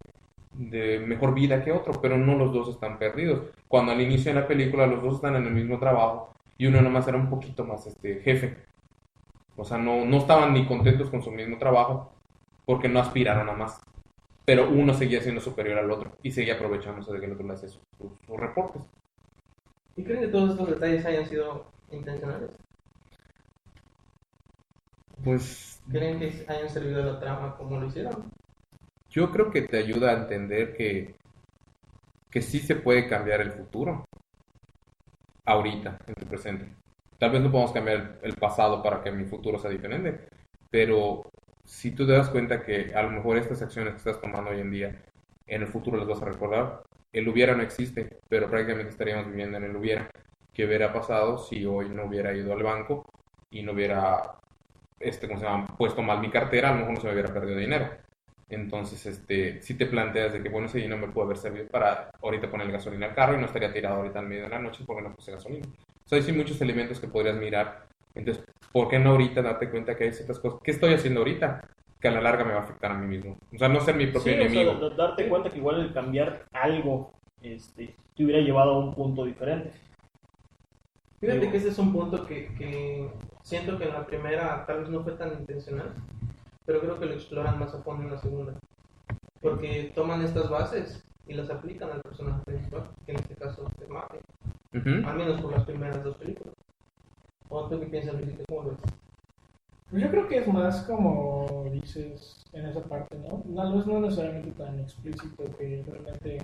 [0.53, 3.42] de mejor vida que otro, pero no los dos están perdidos.
[3.68, 6.81] Cuando al inicio de la película los dos están en el mismo trabajo y uno
[6.83, 8.57] nomás era un poquito más este, jefe.
[9.57, 12.12] O sea, no, no estaban ni contentos con su mismo trabajo
[12.64, 13.81] porque no aspiraron a más.
[14.50, 17.54] Pero uno seguía siendo superior al otro y seguía aprovechándose de que el otro le
[17.54, 18.82] hacía sus, sus- sus reportes.
[19.96, 22.50] ¿Y creen que todos estos detalles hayan sido intencionales?
[25.22, 28.30] Pues ¿Creen que hayan servido a la trama como lo hicieron?
[29.10, 31.14] yo creo que te ayuda a entender que,
[32.30, 34.04] que sí se puede cambiar el futuro.
[35.46, 36.66] Ahorita, en tu presente.
[37.18, 40.28] Tal vez no podemos cambiar el, el pasado para que mi futuro sea diferente,
[40.70, 41.22] pero
[41.70, 44.61] si tú te das cuenta que a lo mejor estas acciones que estás tomando hoy
[44.61, 45.02] en día,
[45.46, 49.56] en el futuro las vas a recordar, el hubiera no existe, pero prácticamente estaríamos viviendo
[49.56, 50.11] en el hubiera.
[50.52, 53.04] ¿Qué hubiera pasado si hoy no hubiera ido al banco
[53.50, 54.20] y no hubiera,
[54.98, 55.66] este, ¿cómo se llama?
[55.78, 56.70] puesto mal mi cartera?
[56.70, 57.88] A lo mejor no se me hubiera perdido dinero.
[58.48, 62.11] Entonces, este, si te planteas de que, bueno, ese dinero me puede haber servido para
[62.20, 64.83] ahorita poner gasolina al carro y no estaría tirado ahorita en medio de la noche
[64.85, 65.68] porque no puse gasolina.
[66.04, 67.89] O sea, hay muchos elementos que podrías mirar.
[68.14, 70.61] Entonces, ¿por qué no ahorita darte cuenta que hay ciertas cosas?
[70.62, 71.62] ¿Qué estoy haciendo ahorita?
[72.01, 73.37] Que a la larga me va a afectar a mí mismo.
[73.55, 74.88] O sea, no ser mi propio Sí, o sea, enemigo.
[74.88, 79.25] da- darte cuenta que igual el cambiar algo este, te hubiera llevado a un punto
[79.25, 79.73] diferente.
[81.20, 83.11] Fíjate Digo- que ese es un punto que, que
[83.42, 85.92] siento que en la primera tal vez no fue tan intencional,
[86.64, 88.55] pero creo que lo exploran más a fondo en la segunda.
[89.42, 93.88] Porque toman estas bases y las aplican al personaje principal, que en este caso es
[93.88, 94.20] Martin,
[94.75, 95.07] Ujú.
[95.09, 96.55] al menos por las primeras dos películas.
[97.50, 98.44] ¿O tú qué piensas, Luisito?
[98.48, 98.78] ¿Cómo ves?
[99.90, 103.42] Pues yo creo que es más como dices en esa parte, ¿no?
[103.44, 106.38] No es no necesariamente tan explícito que realmente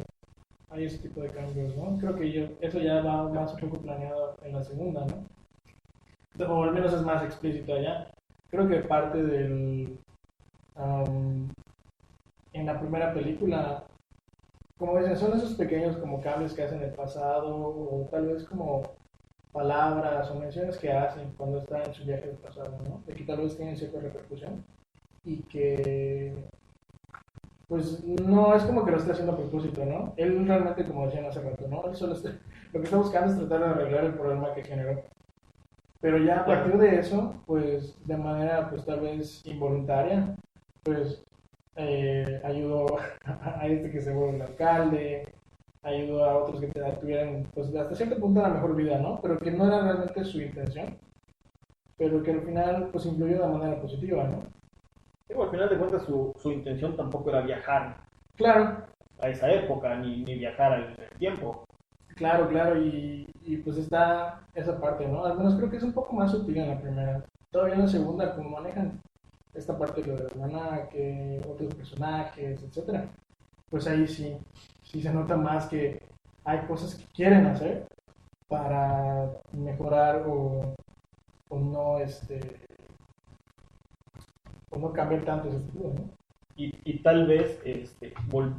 [0.69, 1.97] hay ese tipo de cambios, ¿no?
[1.99, 6.45] Creo que yo, eso ya va más un poco planeado en la segunda, ¿no?
[6.45, 8.11] O al menos es más explícito allá.
[8.51, 9.99] Creo que parte del...
[10.75, 11.49] am,
[12.53, 13.85] en la primera película,
[14.77, 18.45] como dicen, son esos pequeños como cambios que hacen en el pasado o tal vez
[18.45, 18.83] como
[19.57, 23.03] palabras o menciones que hacen cuando están en su viaje del pasado, ¿no?
[23.07, 24.63] De que tal vez tienen cierta repercusión
[25.25, 26.35] y que
[27.69, 30.13] pues no es como que lo esté haciendo a propósito, ¿no?
[30.19, 31.87] Él realmente, como decían hace rato, ¿no?
[31.87, 32.37] Él solo está-
[32.73, 35.03] lo que está buscando es tratar de arreglar el problema que generó.
[36.01, 40.37] Pero ya a partir de eso, pues de manera pues tal vez involuntaria,
[40.85, 41.25] pues
[41.77, 42.87] eh, ayudó
[43.25, 45.27] a este que se vuelve el alcalde,
[45.87, 46.69] ayudó a otros que
[47.01, 49.21] tuvieran, pues hasta cierto punto la mejor vida, ¿no?
[49.23, 50.99] Pero que no era realmente su intención,
[51.99, 54.43] pero que al final pues influyó de manera positiva, ¿no?
[55.43, 57.97] Al final de cuentas su, su intención tampoco era viajar
[58.37, 58.87] Claro,
[59.21, 61.65] a esa época, ni, ni viajar al al tiempo.
[62.17, 65.25] claro, claro, y, y pues está esa parte, ¿no?
[65.25, 67.25] Al menos creo que es un poco más sutil en la primera.
[67.51, 69.01] Todavía en la segunda, como manejan
[69.55, 73.09] esta parte de lo de la hermana, que otros personajes, etcétera,
[73.71, 74.37] pues ahí sí,
[74.87, 76.01] sí se nota más que
[76.45, 77.87] hay cosas que quieren hacer
[78.49, 80.75] para mejorar o,
[81.49, 82.41] o no este
[84.71, 86.11] o no cambiar tanto ese ¿no?
[86.57, 88.15] Y, y tal vez este,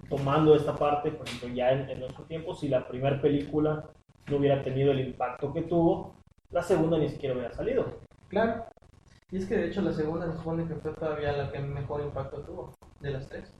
[0.07, 3.89] tomando esta parte, por ejemplo, ya en, en nuestro tiempo, si la primera película
[4.27, 6.13] no hubiera tenido el impacto que tuvo,
[6.51, 8.01] la segunda ni siquiera hubiera salido.
[8.27, 8.65] Claro,
[9.31, 12.01] Y es que de hecho la segunda se supone que fue todavía la que mejor
[12.01, 13.51] impacto tuvo de las tres.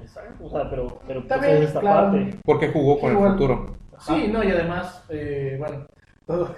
[0.00, 0.44] Exacto.
[0.44, 2.12] O sea, pero, pero pues, También, es esta claro.
[2.12, 2.38] parte.
[2.44, 3.26] Porque jugó con Igual.
[3.26, 3.76] el futuro.
[4.00, 5.86] Sí, no, y además, eh, bueno,
[6.26, 6.54] todo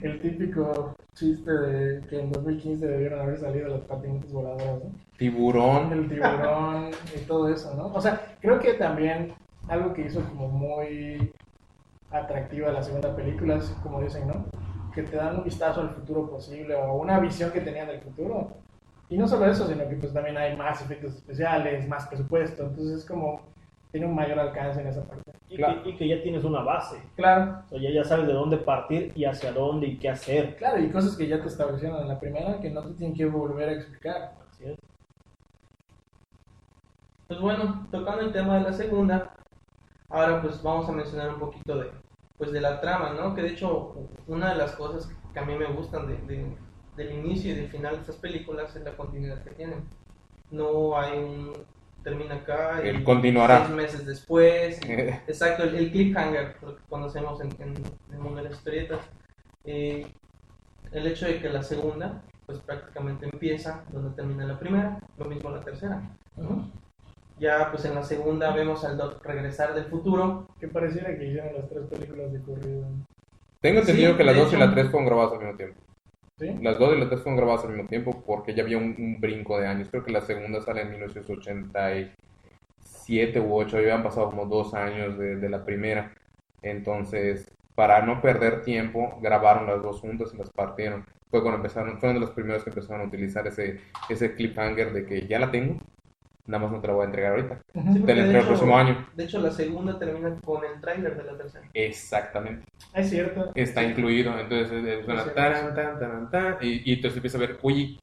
[0.00, 4.90] el típico chiste de que en 2015 debieron haber salido las patinetas voladoras, ¿no?
[5.18, 5.92] Tiburón.
[5.92, 7.86] El tiburón y todo eso, ¿no?
[7.86, 9.34] O sea, creo que también
[9.68, 11.32] algo que hizo como muy
[12.10, 14.46] atractiva la segunda película es, como dicen, ¿no?
[14.94, 18.50] Que te dan un vistazo al futuro posible o una visión que tenían del futuro.
[19.12, 23.00] Y no solo eso, sino que pues también hay más efectos especiales, más presupuesto, entonces
[23.00, 23.42] es como,
[23.90, 25.32] tiene un mayor alcance en esa parte.
[25.50, 25.82] Y, Claro.
[25.82, 26.96] que, y que ya tienes una base.
[27.14, 30.56] Claro, O sea, ya, ya sabes de dónde partir y hacia dónde y qué hacer.
[30.56, 33.26] Claro, y cosas que ya te establecieron en la primera que no te tienen que
[33.26, 34.32] volver a explicar.
[34.48, 34.76] Así es.
[37.28, 39.34] Pues bueno, tocando el tema de la segunda,
[40.08, 41.90] ahora pues vamos a mencionar un poquito de,
[42.38, 43.34] pues de la trama, ¿no?
[43.34, 43.94] Que de hecho
[44.26, 46.56] una de las cosas que a mí me gustan de, de-
[46.96, 49.84] del inicio y del final de estas películas es la continuidad que tienen.
[50.50, 51.52] No hay un
[52.04, 53.64] termina acá y El continuará.
[53.64, 54.80] seis meses después.
[54.86, 55.20] y- Eh.
[55.26, 57.74] exacto, el, el cliffhanger, lo que conocemos en, en
[58.12, 59.00] el mundo de las historietas.
[59.64, 60.06] Eh,
[60.90, 65.50] el hecho de que la segunda, pues prácticamente empieza donde termina la primera, lo mismo
[65.50, 66.02] la tercera.
[67.38, 70.46] Ya pues en la segunda vemos al Doc regresar del futuro.
[70.60, 72.84] Que pareciera que hicieron las tres películas de corrido.
[73.60, 75.80] Tengo entendido Sí, que las 2 y la 3 fueron grabadas al mismo tiempo.
[76.60, 79.60] Las 2 y la 3 fueron grabadas al mismo tiempo porque ya había un, brinco
[79.60, 79.88] de años.
[79.90, 83.70] Creo que la segunda sale en 1987 u 8.
[83.70, 86.14] Ya habían pasado como dos años de, de la primera.
[86.62, 91.04] Entonces, para no perder tiempo, grabaron las dos juntas y las partieron.
[91.30, 95.06] Fue cuando empezaron, fueron de los primeros que empezaron a utilizar ese, ese cliffhanger de
[95.06, 95.78] que ya la tengo,
[96.46, 97.58] nada más no te la voy a entregar ahorita.
[97.72, 99.06] Sí, Te la de entrego el hecho- próximo año.
[99.14, 101.64] De hecho la segunda termina con el tráiler de la tercera.
[101.74, 102.64] Exactamente.
[102.94, 103.52] Es cierto.
[103.54, 104.38] está incluido.
[104.38, 107.98] Entonces es- es taran, tan, taran, tan, y, y entonces empieza a ver, oye,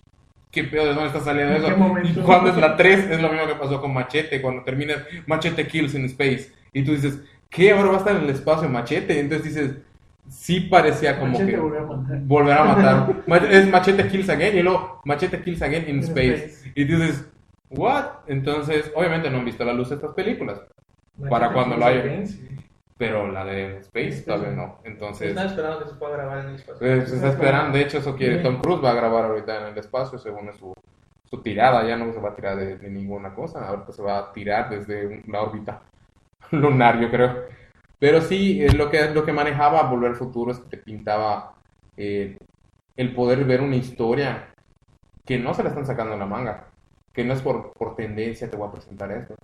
[0.52, 0.86] ¿qué pedo?
[0.86, 2.20] ¿De dónde está saliendo ¿En eso?
[2.20, 3.10] ¿Y cuándo es la 3?
[3.12, 4.98] Es lo mismo que pasó con Machete, cuando terminas
[5.28, 6.52] Machete Kills in Space.
[6.74, 7.72] Y tú dices, ¿qué?
[7.72, 9.20] Ahora va a estar en el espacio Machete.
[9.20, 9.76] Entonces dices,
[10.30, 12.20] sí parecía como Machete que volvió a matar.
[12.22, 13.16] volver a matar.
[13.28, 16.46] Ma- es Machete Kills Again y luego Machete Kills Again in In Space.
[16.46, 16.72] Space.
[16.76, 17.26] Y dices,
[17.70, 18.06] ¿what?
[18.28, 20.62] Entonces, obviamente no han visto la luz de estas películas.
[21.30, 22.02] Para cuando lo haya.
[22.02, 22.48] Again, sí.
[22.98, 24.68] Pero la de Space Space todavía no.
[24.68, 24.80] no.
[24.84, 26.80] Entonces, Están esperando que se pueda grabar en el espacio.
[26.80, 27.78] pues, se está esperando.
[27.78, 28.38] De hecho, eso quiere.
[28.38, 28.44] Sí.
[28.44, 30.74] Tom Cruise va a grabar ahorita en el espacio, según su,
[31.30, 31.86] su tirada.
[31.88, 33.68] Ya no se va a tirar de, de ninguna cosa.
[33.68, 35.82] Ahorita se va a tirar desde la órbita
[36.52, 37.44] lunar, yo creo.
[38.00, 41.54] Pero sí, eh, lo que, lo que manejaba Volver al Futuro es que te pintaba
[41.98, 42.38] eh,
[42.96, 44.54] el poder ver una historia
[45.26, 46.69] que no se la están sacando en la manga.
[47.20, 49.36] Que no es por, por tendencia, te voy a presentar esto.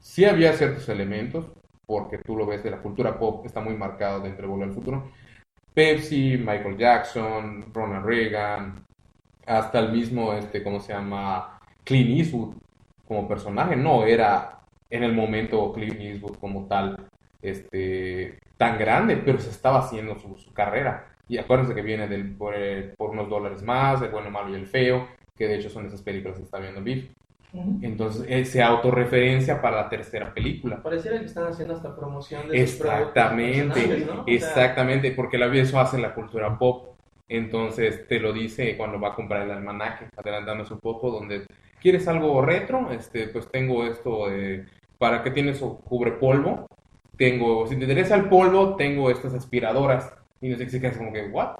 [0.00, 1.44] Sí había ciertos elementos,
[1.84, 4.74] porque tú lo ves de la cultura pop, está muy marcado dentro de Volver al
[4.74, 5.10] Futuro.
[5.74, 8.82] Pepsi, Michael Jackson, Ronald Reagan,
[9.44, 11.60] hasta el mismo, este, ¿cómo se llama?
[11.84, 12.54] Clint Eastwood
[13.06, 13.76] como personaje.
[13.76, 17.10] No era en el momento Clint Eastwood como tal,
[17.42, 21.14] este, tan grande, pero se estaba haciendo su, carrera.
[21.28, 22.54] Y acuérdense que viene del, por,
[22.96, 26.02] por unos dólares más, el bueno, malo y el feo, que de hecho son esas
[26.02, 27.08] películas que está viendo Biff.
[27.80, 30.82] Entonces, eh, se autorreferencia para la tercera película.
[30.82, 34.20] Pareciera que están haciendo hasta promoción de sus productos Exactamente, ¿no?
[34.20, 36.94] O sea, exactamente, porque la, eso hace la cultura pop.
[37.26, 41.46] Entonces te lo dice cuando va a comprar el almanaque, adelantándose un poco, donde
[41.80, 44.66] quieres algo retro, este, pues tengo esto de,
[44.98, 46.66] para que tienes o cubre polvo,
[47.16, 50.14] tengo, si te interesa el polvo, tengo estas aspiradoras.
[50.40, 51.56] Y no sé qué como que, ¿what?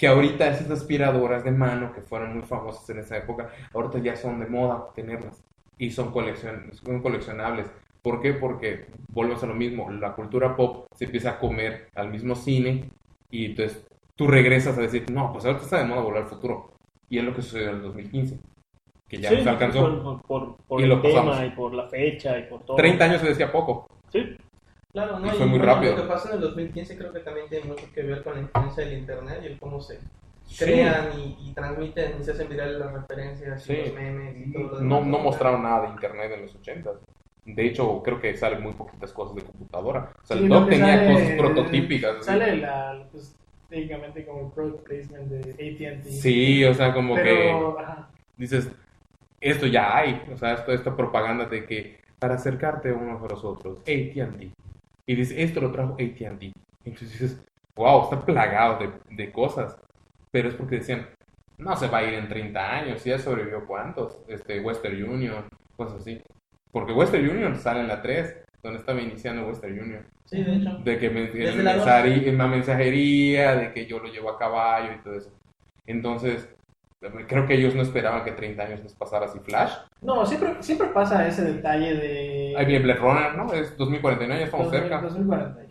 [0.00, 4.16] Que ahorita esas aspiradoras de mano que fueron muy famosas en esa época, ahorita ya
[4.16, 5.44] son de moda tenerlas
[5.78, 7.66] y son, coleccion, son coleccionables.
[8.02, 8.32] ¿Por qué?
[8.32, 12.88] Porque volvemos a lo mismo, la cultura pop se empieza a comer al mismo cine
[13.30, 13.86] y entonces
[14.16, 16.70] tú regresas a decir, no, pues ahorita está de moda volver al futuro.
[17.10, 18.38] Y es lo que sucedió en el 2015,
[19.06, 20.02] que ya Sí, nos alcanzó.
[20.02, 21.46] Por, por- por Y el lo tema pasamos.
[21.52, 22.76] y por la fecha y por todo.
[22.76, 23.86] 30 años se decía poco.
[24.10, 24.34] Sí,
[24.92, 25.26] Claro, ¿no?
[25.26, 25.96] Y fue muy bueno, rápido.
[25.96, 28.40] Lo que pasa en el 2015 creo que también tiene mucho que ver con la
[28.40, 29.98] influencia del internet y el cómo se
[30.46, 30.64] Sí.
[30.64, 33.72] crean y, y transmiten y se hacen virales las referencias Sí.
[33.72, 35.06] y los memes y todo lo No, demás.
[35.10, 36.90] no mostraron nada de internet en los 80.
[37.44, 40.10] De hecho, creo que salen muy poquitas cosas de computadora.
[40.22, 42.16] O sea, Sí, el doc que tenía sale- cosas prototípicas.
[42.16, 42.24] así.
[42.24, 43.36] Sale la, pues,
[43.68, 46.10] técnicamente como el product placement de AT&T.
[46.10, 48.68] Sí, o sea, como que Pero, ajá, dices,
[49.40, 50.20] esto ya hay.
[50.32, 54.50] O sea, esto, esta propaganda de que para acercarte unos a los otros, AT&T.
[55.10, 56.52] Y dices, esto lo trajo AT&T.
[56.84, 57.44] Entonces dices,
[57.74, 59.76] wow, está plagado de, de cosas.
[60.30, 61.08] Pero es porque decían,
[61.58, 63.02] no se va a ir en 30 años.
[63.02, 64.20] ¿Ya sobrevivió cuántos?
[64.28, 66.22] Este, Western Union, cosas así.
[66.70, 70.06] Porque Western Union sale en la 3, donde estaba iniciando Western Union.
[70.26, 70.78] Sí, de hecho.
[70.84, 75.14] De que me, en la mensajería, de que yo lo llevo a caballo y todo
[75.16, 75.32] eso.
[75.86, 76.48] Entonces,
[77.26, 79.72] creo que ellos no esperaban que 30 años les pasara así flash.
[80.02, 82.54] No, siempre, siempre pasa ese detalle de...
[82.56, 83.52] Ahí viene Blade Runner, ¿no?
[83.52, 85.02] Es 2049, ya estamos 2000, cerca.
[85.02, 85.60] 2040.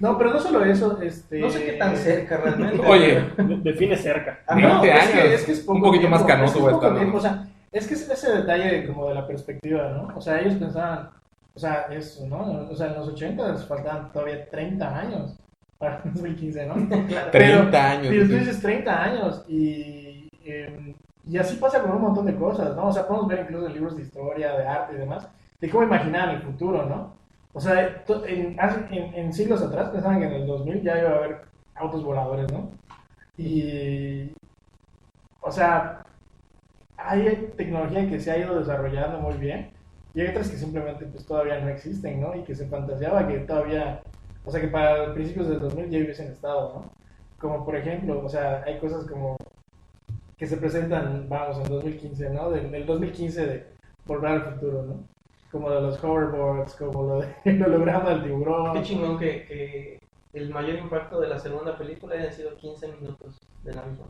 [0.00, 1.38] No, pero no solo eso, este...
[1.38, 2.80] No sé qué tan cerca realmente.
[2.86, 4.40] Oye, de- define cerca.
[4.46, 5.10] Ah, 20 no, es años.
[5.12, 7.14] que, es que es Un poco poquito tiempo, más canoso es que es.
[7.14, 10.16] O sea, es que es ese detalle como de la perspectiva, ¿no?
[10.16, 11.10] O sea, ellos pensaban,
[11.54, 12.66] o sea, eso, ¿no?
[12.70, 15.36] O sea, en los 80 les faltaban todavía 30 años
[15.78, 16.74] para 2015, ¿no?
[16.88, 18.06] 30 Pero- años.
[18.08, 20.11] Pero tú dices 30 años y,
[20.44, 20.94] eh,
[21.28, 22.88] y así pasa con un montón de cosas, ¿no?
[22.88, 25.28] O sea, podemos ver incluso libros de historia, de arte y demás,
[25.60, 27.14] de cómo imaginaban el futuro, ¿no?
[27.52, 31.42] O sea, en siglos atrás pensaban que en el 2000 ya iba a haber
[31.74, 32.70] autos voladores, ¿no?
[33.36, 34.32] Y,
[35.40, 36.04] o sea,
[36.96, 39.70] hay tecnología que se ha ido desarrollando muy bien
[40.14, 42.34] y hay otras que simplemente pues todavía no existen, ¿no?
[42.34, 44.02] Y que se fantaseaba que todavía,
[44.44, 46.92] o sea, que para principios del 2000 ya hubiesen estado, ¿no?
[47.38, 49.36] Como por ejemplo, o sea, hay cosas como
[50.42, 52.50] que se presentan, vamos, en 2015, ¿no?
[52.50, 53.66] Del, del 2015 de
[54.04, 55.04] Volver al Futuro, ¿no?
[55.52, 58.72] Como de los hoverboards, como lo del holograma del tiburón.
[58.72, 60.00] Qué chingón que, que
[60.32, 64.06] el mayor impacto de la segunda película haya sido 15 minutos de la misma.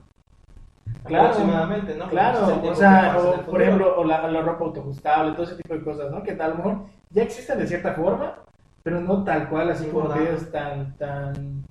[1.05, 2.09] Claro, Aproximadamente, ¿no?
[2.09, 5.85] Claro, o sea, o por ejemplo, o la, la ropa autoajustable, todo ese tipo de
[5.85, 6.23] cosas, ¿no?
[6.23, 6.79] Que tal, mejor
[7.11, 8.37] ya existen de cierta forma,
[8.83, 10.31] pero no tal cual, así como Engordando.
[10.31, 11.65] que es tan, tan...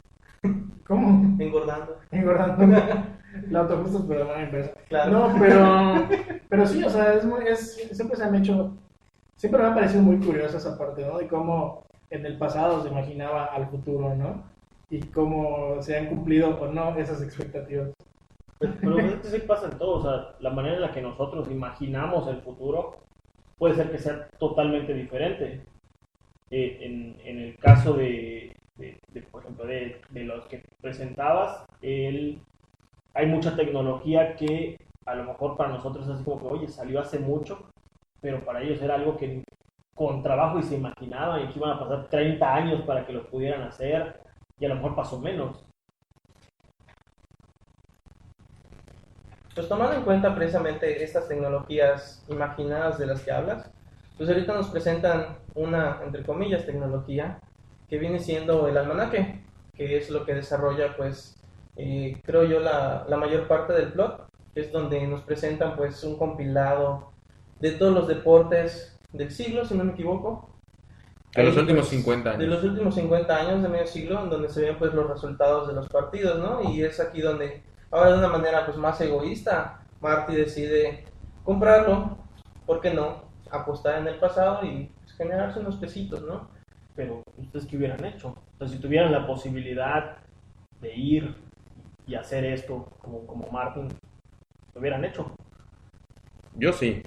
[0.86, 1.36] ¿Cómo?
[1.42, 1.98] Engordando.
[2.12, 3.08] Engordando.
[3.50, 4.74] La autoajustas, pero no inversa.
[4.90, 5.12] Claro.
[5.12, 6.08] No, pero,
[6.50, 8.76] pero sí, o sea, es muy, es, siempre se han hecho,
[9.38, 11.18] siempre me ha parecido muy curiosa esa parte, ¿no?
[11.18, 14.44] De cómo en el pasado se imaginaba al futuro, ¿no?
[14.90, 17.90] Y cómo se han cumplido o no esas expectativas.
[18.60, 21.50] Pero es que sí pasa en todo, o sea, la manera en la que nosotros
[21.50, 22.98] imaginamos el futuro
[23.58, 25.62] puede ser que sea totalmente diferente.
[26.52, 31.64] Eh, en, en el caso de, de- de, por ejemplo, de, de los que presentabas,
[31.82, 32.42] el-
[33.14, 37.00] hay mucha tecnología que a lo mejor para nosotros es así como que, oye, salió
[37.00, 37.70] hace mucho,
[38.22, 39.44] pero para ellos era algo que
[39.96, 43.30] con trabajo y se imaginaban y que iban a pasar 30 años para que lo
[43.30, 44.22] pudieran hacer
[44.60, 45.66] y a lo mejor pasó menos.
[49.54, 53.70] Pues tomando en cuenta precisamente estas tecnologías imaginadas de las que hablas,
[54.18, 57.40] pues ahorita nos presentan una, entre comillas, tecnología
[57.90, 59.44] que viene siendo el almanaque,
[59.74, 61.41] que es lo que desarrolla, pues,
[61.76, 66.04] eh, creo yo, la, la mayor parte del plot, que es donde nos presentan, pues,
[66.04, 67.12] un compilado
[67.60, 70.50] de todos los deportes del siglo, si no me equivoco.
[71.36, 72.40] De los últimos pues, 50 años.
[72.40, 75.68] De los últimos 50 años de medio siglo, en donde se ven pues los resultados
[75.68, 76.70] de los partidos, ¿no?
[76.70, 81.06] Y es aquí donde, ahora de una manera pues más egoísta, Marty decide
[81.44, 82.18] comprarlo,
[82.66, 83.24] ¿por qué no?
[83.50, 86.50] Apostar en el pasado y pues, generarse unos pesitos, ¿no?
[86.96, 88.30] Pero ustedes qué hubieran hecho?
[88.30, 90.18] O sea, si tuvieran la posibilidad
[90.82, 91.36] de ir
[92.12, 93.88] y hacer esto como, como Martin,
[94.74, 95.34] lo hubieran hecho.
[96.56, 97.02] Yo sí.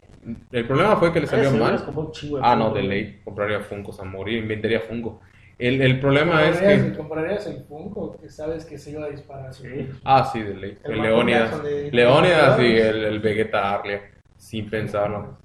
[0.51, 1.75] El problema fue que le salió mal.
[1.87, 2.77] un Ah, no, Funko.
[2.79, 3.21] de ley.
[3.23, 5.21] Compraría Funkos a morir, inventaría Funko.
[5.59, 6.97] El, el problema es ¿Comprarías, que...
[6.97, 9.53] comprarías el Funko que sabes que se iba a disparar?
[9.53, 9.91] Sí.
[10.03, 10.79] Ah, sí, de ley.
[10.83, 11.63] El Leónidas.
[11.93, 14.11] Leónidas y el, el Vegeta Arlia.
[14.39, 15.39] Sin pensarlo.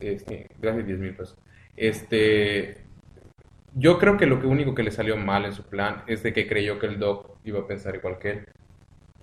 [0.00, 1.38] Este, gracias, 10 mil pesos.
[1.76, 2.78] Este,
[3.74, 6.32] yo creo que lo que único que le salió mal en su plan es de
[6.32, 8.48] que creyó que el Doc iba a pensar igual que él.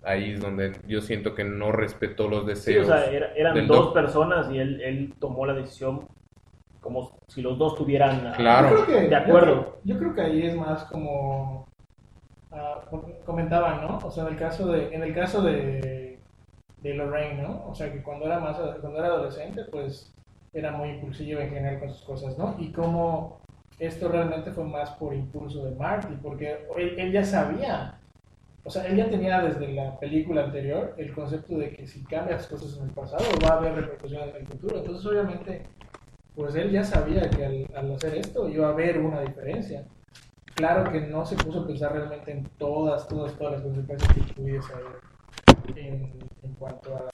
[0.06, 2.88] Ahí es donde yo siento que no respetó los Sí, deseos.
[2.88, 3.93] o sea, era- eran del dos doc.
[3.93, 6.08] personas y él, él tomó la decisión
[6.80, 8.28] como si los dos tuvieran...
[8.28, 8.86] ah, Claro.
[8.86, 9.47] Que, De acuerdo.
[9.56, 11.68] Yo, creo- yo creo que ahí es más como
[12.51, 12.82] ah,
[13.26, 13.97] comentaban, ¿no?
[13.97, 16.20] O sea, en el caso de, en el caso de,
[16.84, 17.66] de Lorraine, ¿no?
[17.68, 20.14] O sea, que cuando era más, cuando era adolescente, pues
[20.53, 22.56] era muy impulsivo en general con sus cosas, ¿no?
[22.60, 23.39] Y como
[23.80, 27.99] esto realmente fue más por impulso de Marty, porque él, él ya sabía,
[28.66, 32.47] o sea, él ya tenía desde la película anterior el concepto de que si cambias
[32.47, 34.78] cosas en el pasado va a haber repercusiones en el futuro.
[34.80, 35.68] Entonces, obviamente,
[36.36, 39.86] pues él ya sabía que al, al hacer esto iba a haber una diferencia.
[40.55, 44.34] Claro que no se puso a pensar realmente en todas, todas, todas las consecuencias que
[44.34, 46.13] pudiese haber en,
[46.43, 47.09] en cuanto a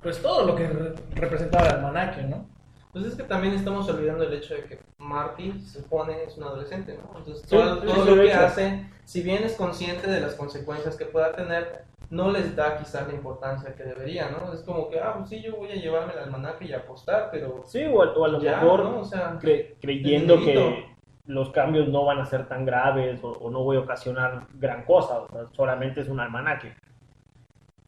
[0.00, 2.48] pues todo lo que re- representaba el almanaque, ¿no?
[2.92, 4.78] Pues es que también estamos olvidando el hecho de que
[5.12, 7.18] Marty se supone es un adolescente, ¿no?
[7.18, 11.34] Entonces Sí, todo, lo que hace, si bien es consciente de las consecuencias que pueda
[11.34, 14.52] tener, no les da quizás la importancia que debería, ¿no?
[14.52, 17.64] Es como que, ah, pues sí, yo voy a llevarme el almanaque y apostar, pero
[17.64, 19.00] Sí, o a, o a lo ya, mejor ¿no?
[19.00, 20.96] O sea, cre- creyendo que
[21.26, 24.84] los cambios no van a ser tan graves o, o no voy a ocasionar gran
[24.84, 26.76] cosa, o sea, solamente es un almanaque.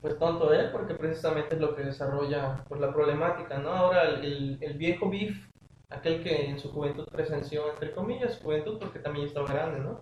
[0.01, 3.71] pues tonto él, porque precisamente es lo que desarrolla pues, la problemática, ¿no?
[3.71, 5.49] Ahora el, el- el viejo Biff,
[5.91, 10.01] aquel que en su juventud presenció, entre comillas, juventud, porque también estaba grande, ¿no?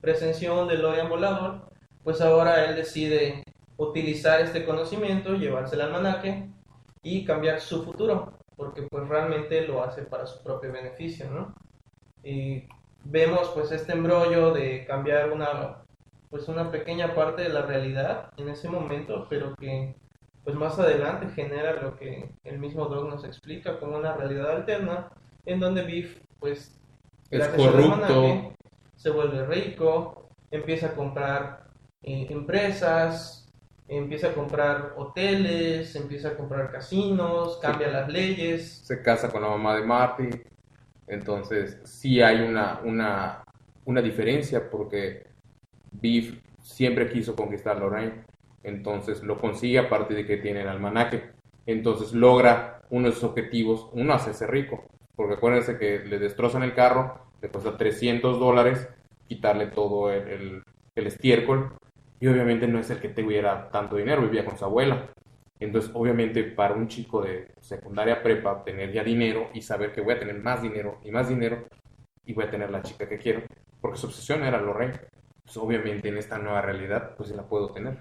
[0.00, 1.68] Presenció un DeLorean volador,
[2.02, 3.44] pues ahora él decide
[3.76, 6.48] utilizar este conocimiento, llevarse el almanaque
[7.02, 11.54] y cambiar su futuro, porque pues realmente lo hace para su propio beneficio, ¿no?
[12.22, 12.66] Y
[13.04, 15.84] vemos pues este embrollo de cambiar una
[16.30, 19.94] pues una pequeña parte de la realidad en ese momento, pero que
[20.42, 25.10] pues más adelante genera lo que el mismo Doc nos explica como una realidad alterna,
[25.46, 26.78] en donde Biff pues
[27.30, 28.04] Es corrupto.
[28.04, 28.56] almanaque,
[28.96, 31.64] se vuelve rico, empieza a comprar
[32.02, 33.52] eh, empresas,
[33.88, 39.48] empieza a comprar hoteles, empieza a comprar casinos, cambia las leyes, se casa con la
[39.48, 40.30] mamá de Marty.
[41.06, 43.44] Entonces, sí hay una, una,
[43.84, 45.26] una diferencia porque
[45.92, 48.24] Biff siempre quiso conquistar Lorraine.
[48.62, 51.32] Entonces, lo consigue a partir de que tiene el almanaque.
[51.66, 54.84] Entonces, logra uno de sus objetivos, uno, hacerse rico.
[55.16, 58.88] Porque acuérdense que le destrozan el carro, le cuesta 300 dólares
[59.28, 60.62] quitarle todo el,
[60.94, 61.76] el, estiércol.
[62.20, 65.10] Y obviamente no es el que tuviera tanto dinero, vivía con su abuela.
[65.60, 70.14] Entonces, obviamente, para un chico de secundaria prepa, tener ya dinero y saber que voy
[70.14, 71.64] a tener más dinero y más dinero
[72.24, 73.42] y voy a tener la chica que quiero,
[73.80, 74.98] porque su obsesión era Lorraine.
[75.44, 77.98] Pues obviamente en esta nueva realidad, pues la puedo tener.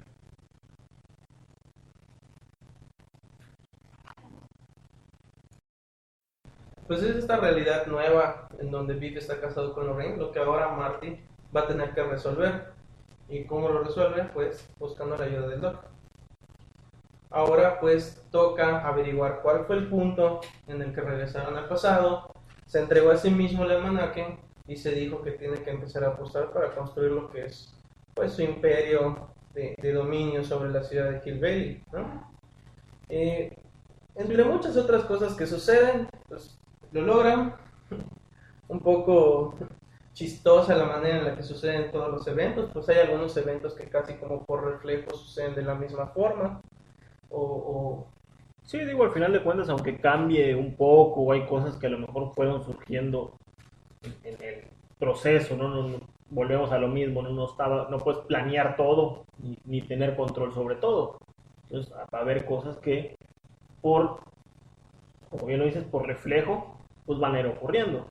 [6.88, 10.70] Pues es esta realidad nueva en donde Biff está casado con Lorraine, lo que ahora
[10.70, 11.20] Marty
[11.56, 12.74] va a tener que resolver.
[13.30, 14.24] ¿Y cómo lo resuelve?
[14.34, 15.84] Pues buscando la ayuda del Doc.
[17.30, 22.32] Ahora pues toca averiguar cuál fue el punto en el que regresaron al pasado.
[22.66, 26.10] Se entregó a sí mismo el almanaque y se dijo que tiene que empezar a
[26.10, 27.74] apostar para construir lo que es
[28.14, 32.32] pues su imperio de, de dominio sobre la ciudad de Hill ¿no?
[33.10, 33.58] Eh,
[34.16, 36.60] entre muchas otras cosas que suceden, pues
[36.94, 37.56] lo logran.
[38.68, 39.56] Un poco
[40.14, 43.89] chistosa la manera en la que suceden todos los eventos, pues hay algunos eventos que
[43.89, 46.62] casi como por reflejo suceden de la misma forma.
[47.30, 48.08] O, o-
[48.64, 52.00] Sí, digo, al final de cuentas, aunque cambie un poco, hay cosas que a lo
[52.00, 53.36] mejor fueron surgiendo
[54.24, 54.66] en, el
[55.00, 55.70] proceso, ¿no?
[55.70, 57.32] No- no- volvemos a lo mismo, ¿no?
[57.32, 61.18] No, estaba, no puedes planear todo ni, ni tener control sobre todo.
[61.70, 63.16] Entonces, va a haber cosas que
[63.82, 64.20] por,
[65.30, 66.73] como bien lo dices, por reflejo,
[67.06, 68.08] pues van a ir ocurriendo.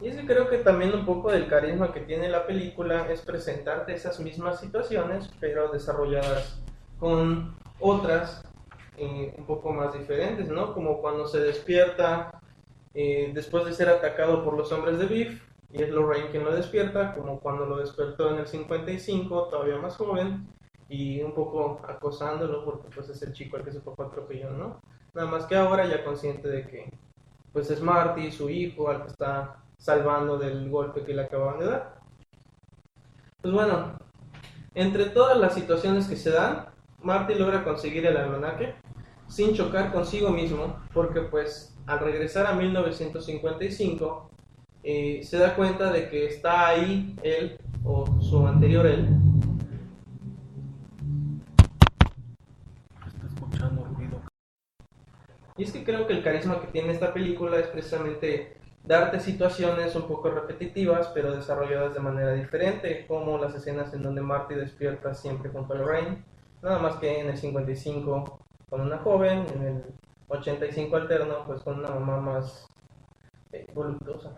[0.00, 3.22] Y es que creo que también un poco del carisma que tiene la película es
[3.22, 6.60] presentarte esas mismas situaciones, pero desarrolladas
[7.00, 8.44] con otras
[8.96, 10.72] eh, un poco más diferentes, ¿no?
[10.72, 12.40] Como cuando se despierta
[12.94, 16.54] eh, después de ser atacado por los hombres de Biff, y es Lorraine quien lo
[16.54, 20.48] despierta, como cuando lo despertó en el 55, todavía más joven,
[20.88, 24.80] y un poco acosándolo porque pues es el chico al que su papá atropelló, ¿no?
[25.14, 26.90] Nada más que ahora ya consciente de que
[27.58, 31.66] pues es Marty, su hijo, al que está salvando del golpe que le acababan de
[31.66, 31.98] dar.
[33.42, 33.98] Pues bueno,
[34.74, 36.66] entre todas las situaciones que se dan,
[37.02, 38.76] Marty logra conseguir el almanaque
[39.26, 44.30] sin chocar consigo mismo, porque pues al regresar a 1955
[44.84, 49.08] eh, se da cuenta de que está ahí él o su anterior él
[53.04, 54.20] Está escuchando ruido.
[55.58, 59.94] Y es que creo que el carisma que tiene esta película es precisamente darte situaciones
[59.96, 65.14] un poco repetitivas, pero desarrolladas de manera diferente, como las escenas en donde Marty despierta
[65.14, 66.24] siempre junto a Lorraine,
[66.62, 68.38] nada más que en el 55
[68.70, 69.84] con una joven, en el
[70.28, 72.68] 85 alterno, pues con una mamá más
[73.52, 74.30] eh, voluptuosa.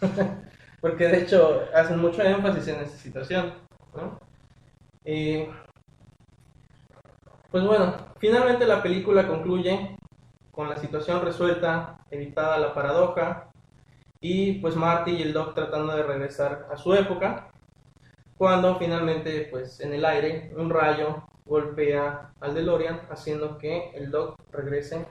[0.80, 3.52] Porque de hecho hacen mucho énfasis en esta situación,
[3.94, 4.18] ¿no?
[5.04, 5.44] Y,
[7.50, 9.96] pues bueno, finalmente la película concluye
[10.52, 13.50] con la situación resuelta, evitada la paradoja,
[14.20, 17.50] y pues Marty y el Doc tratando de regresar a su época,
[18.36, 24.38] cuando finalmente pues en el aire un rayo golpea al DeLorean haciendo que el Doc
[24.52, 25.06] regrese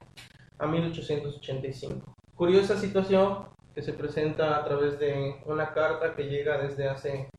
[0.60, 2.16] a 1885.
[2.36, 7.30] Curiosa situación que se presenta a través de una carta que llega desde hace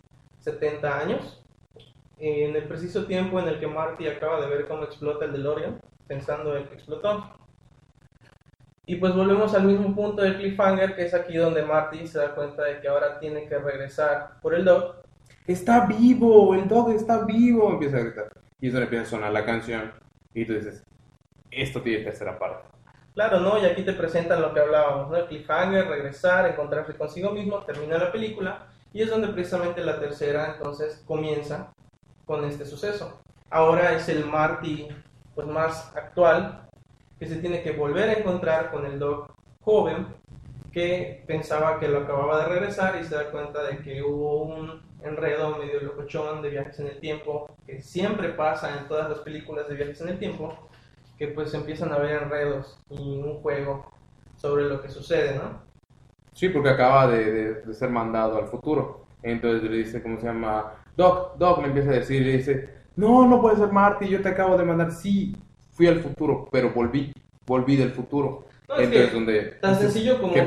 [0.41, 1.43] 70 años,
[2.19, 5.81] en el preciso tiempo en el que Marty acaba de ver cómo explota el DeLorean,
[6.07, 7.42] pensando en que explotó.
[8.85, 12.35] Y pues volvemos al mismo punto del cliffhanger, que es aquí donde Marty se da
[12.35, 14.97] cuenta de que ahora tiene que regresar por el Doc.
[15.47, 18.29] Está vivo, el dog está vivo, empieza a gritar.
[18.61, 19.93] Y es donde empieza a sonar la canción.
[20.35, 20.85] Y tú dices,
[21.51, 22.69] esto tiene tercera parte.
[23.15, 23.61] Claro, ¿no?
[23.61, 25.17] Y aquí te presentan lo que hablábamos, ¿no?
[25.17, 28.67] El cliffhanger, regresar, encontrarse consigo mismo, termina la película.
[28.93, 31.73] Y es donde precisamente la tercera entonces comienza
[32.25, 33.21] con este suceso.
[33.51, 34.89] Ahora es el Marty
[35.35, 36.69] pues más actual
[37.23, 40.09] que se tiene que volver a encontrar con el Doc joven
[40.73, 44.83] que pensaba que lo acababa de regresar y se da cuenta de que hubo un
[45.05, 49.69] enredo medio locochón de viajes en el tiempo que siempre pasa en todas las películas
[49.69, 50.69] de viajes en el tiempo
[51.17, 53.89] que pues empiezan a haber enredos y un juego
[54.35, 55.61] sobre lo que sucede, ¿no?
[56.33, 59.05] Sí, porque acaba de, ser mandado al futuro.
[59.23, 60.73] Entonces le dice, ¿cómo se llama?
[60.97, 64.31] Doc, Doc le empieza a decir, le dice, no, no puede ser Marty, yo te
[64.31, 64.91] acabo de mandar.
[64.91, 65.37] Sí,
[65.83, 67.13] fui al futuro, pero volví,
[67.45, 68.45] volví del futuro.
[68.69, 69.43] No, es Entonces, que donde...
[69.61, 70.43] Tan dices, sencillo como que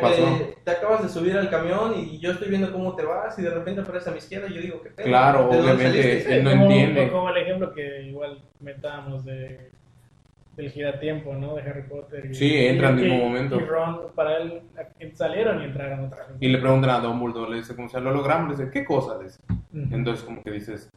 [0.64, 3.50] te acabas de subir al camión y yo estoy viendo cómo te vas y de
[3.50, 5.06] repente apareces a mi izquierda y yo digo, ¿qué pedo?
[5.08, 6.02] Claro, ¿De dónde obviamente.
[6.02, 6.36] saliste?
[6.38, 7.10] Él no como, entiende.
[7.12, 9.72] Como el ejemplo que igual metábamos de
[10.56, 11.56] del giratiempo, ¿no?
[11.56, 12.28] De Harry Potter.
[12.28, 13.58] y- Sí, entra mismo y- momento.
[13.58, 14.62] Y Ron, para él,
[15.14, 16.38] salieron y entraron otra vez.
[16.40, 18.12] Y le preguntan a Dumbledore, le dice, ¿cómo se llama?
[18.12, 19.18] Lo logramos, le dice, ¿qué cosa?
[19.18, 19.40] Le dice.
[19.50, 19.94] Ujú.
[19.96, 20.90] Entonces, como que dices,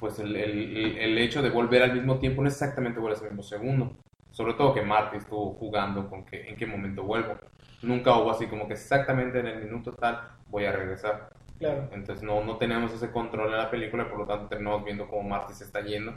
[0.00, 3.26] pues el, el- el- hecho de volver al mismo tiempo no es exactamente volver ese
[3.26, 3.96] mismo segundo.
[4.32, 7.36] Sobre todo que Marty estuvo jugando con que en qué momento vuelvo.
[7.82, 11.30] Nunca hubo así como que exactamente en el minuto tal voy a regresar.
[11.58, 11.88] Claro.
[11.92, 15.28] Entonces no, no tenemos ese control en la película, por lo tanto terminamos viendo cómo
[15.28, 16.14] Marty se está yendo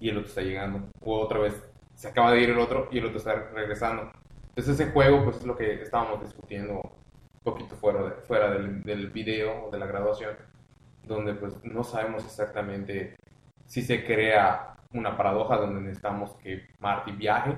[0.00, 0.88] y el otro está llegando.
[1.00, 1.54] O otra vez
[1.94, 4.10] se acaba de ir el otro y el otro está regresando.
[4.50, 8.82] Entonces ese juego pues es lo que estábamos discutiendo un poquito fuera, de- fuera del,
[8.82, 10.36] del video o de la graduación,
[11.08, 13.16] donde pues no sabemos exactamente
[13.66, 17.56] si se crea una paradoja donde necesitamos que Marty viaje,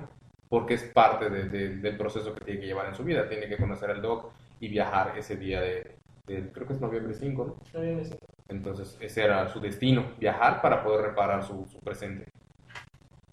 [0.48, 3.28] porque es parte de- de- del proceso que tiene que llevar en su vida.
[3.28, 5.96] Tiene que conocer al Doc y viajar ese día de,
[6.26, 7.56] creo que es noviembre 5, ¿no?
[7.74, 8.14] No viene así.
[8.48, 12.26] Entonces ese era su destino, viajar para poder reparar su, su presente.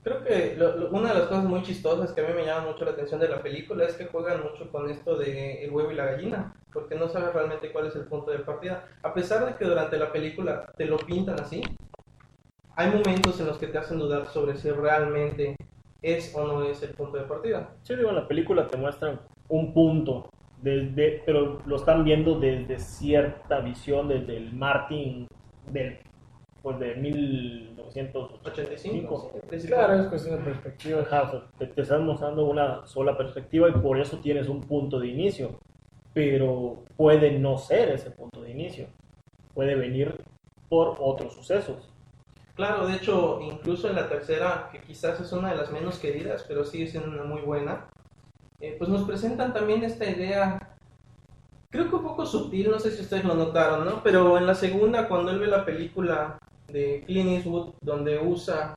[0.07, 2.85] Creo que lo- una de las cosas muy chistosas que a mí me llama mucho
[2.85, 5.95] la atención de la película es que juegan mucho con esto de el huevo y
[5.95, 8.85] la gallina, porque no sabes realmente cuál es el punto de partida.
[9.03, 11.61] A pesar de que durante la película te lo pintan así,
[12.77, 15.57] hay momentos en los que te hacen dudar sobre si realmente
[16.01, 17.67] es o no es el punto de partida.
[17.83, 20.29] Sí, digo, en la película te muestran un punto,
[20.63, 25.27] desde, pero lo están viendo desde cierta visión, desde el Martin
[25.69, 25.99] del
[26.67, 28.41] pues de 1985.
[28.43, 29.67] 85.
[29.67, 30.99] Claro, es cuestión de perspectiva.
[30.99, 35.07] Ajá, te, te están mostrando una sola perspectiva y por eso tienes un punto de
[35.07, 35.61] inicio.
[36.13, 38.87] Pero puede no ser ese punto de inicio.
[39.53, 40.13] Puede venir
[40.67, 41.89] por otros sucesos.
[42.55, 46.43] Claro, de hecho, incluso en la tercera, que quizás es una de las menos queridas,
[46.45, 47.85] pero sigue siendo una muy buena,
[48.59, 50.75] eh, pues nos presentan también esta idea,
[51.69, 54.03] creo que un poco sutil, no sé si ustedes lo notaron, ¿no?
[54.03, 58.75] Pero en la segunda, cuando él ve la película de Clint Eastwood, donde usa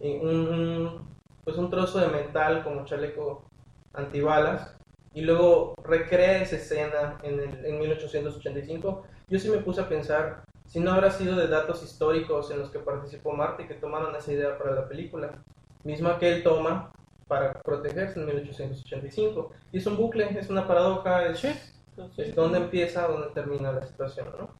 [0.00, 1.08] eh, un,
[1.44, 3.44] pues un trozo de metal como chaleco
[3.92, 4.76] antibalas,
[5.14, 10.44] y luego recrea esa escena en, el, en 1885, yo sí me puse a pensar
[10.66, 14.32] si no habrá sido de datos históricos en los que participó Marte que tomaron esa
[14.32, 15.42] idea para la película,
[15.82, 16.92] misma que él toma
[17.26, 19.50] para protegerse en 1885.
[19.72, 24.28] Y es un bucle, es una paradoja, es, es donde empieza, donde termina la situación,
[24.38, 24.50] ¿no?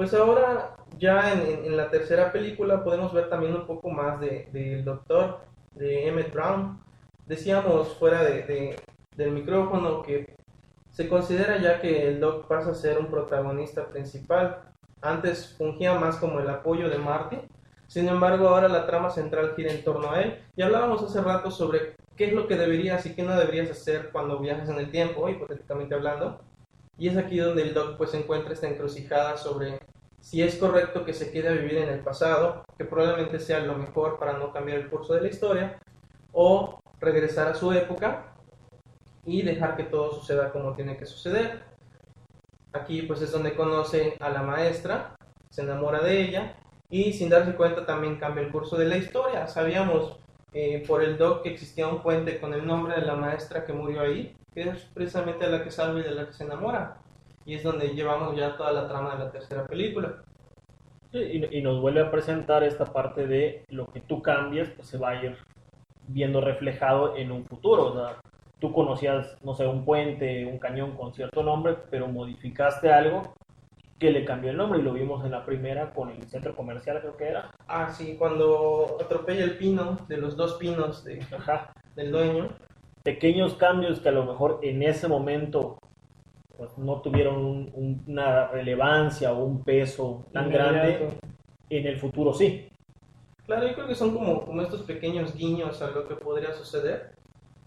[0.00, 4.82] Pues ahora, ya en, la tercera película, podemos ver también un poco más de- del
[4.82, 5.40] doctor,
[5.74, 6.82] de Emmett Brown.
[7.26, 8.76] Decíamos fuera de, de-
[9.14, 10.36] del micrófono que
[10.90, 14.62] se considera ya que el Doc pasa a ser un protagonista principal.
[15.02, 17.36] Antes fungía más como el apoyo de Marty.
[17.86, 20.42] Sin embargo, ahora la trama central gira en torno a él.
[20.56, 24.08] Y hablábamos hace rato sobre qué es lo que deberías y qué no deberías hacer
[24.12, 26.40] cuando viajas en el tiempo, hipotéticamente hablando.
[26.96, 29.78] Y es aquí donde el Doc pues encuentra esta encrucijada sobre
[30.20, 33.76] si es correcto que se quede a vivir en el pasado, que probablemente sea lo
[33.76, 35.78] mejor para no cambiar el curso de la historia,
[36.32, 38.34] o regresar a su época
[39.24, 41.62] y dejar que todo suceda como tiene que suceder.
[42.72, 45.16] Aquí pues es donde conoce a la maestra,
[45.50, 46.56] se enamora de ella
[46.88, 49.46] y sin darse cuenta también cambia el curso de la historia.
[49.46, 50.18] Sabíamos
[50.52, 53.72] eh, por el doc que existía un puente con el nombre de la maestra que
[53.72, 56.98] murió ahí, que es precisamente la que salva y de la que se enamora.
[57.44, 60.22] Y es donde llevamos ya toda la trama de la tercera película.
[61.12, 64.88] Sí, y, y nos vuelve a presentar esta parte de lo que tú cambias, pues
[64.88, 65.36] se va a ir
[66.06, 67.86] viendo reflejado en un futuro.
[67.86, 68.16] O sea,
[68.60, 73.34] tú conocías, no sé, un puente, un cañón con cierto nombre, pero modificaste algo
[73.98, 77.00] que le cambió el nombre y lo vimos en la primera con el centro comercial,
[77.00, 77.50] creo que era.
[77.68, 81.72] Ah, sí, cuando atropella el pino de los dos pinos de- Ajá.
[81.96, 82.48] del dueño.
[83.02, 85.78] Pequeños cambios que a lo mejor en ese momento
[86.60, 91.08] pues, no tuvieron un- un- una relevancia o un peso tan grande,
[91.70, 92.68] en el futuro sí.
[93.46, 97.14] Claro, yo creo que son como, como estos pequeños guiños a lo que podría suceder.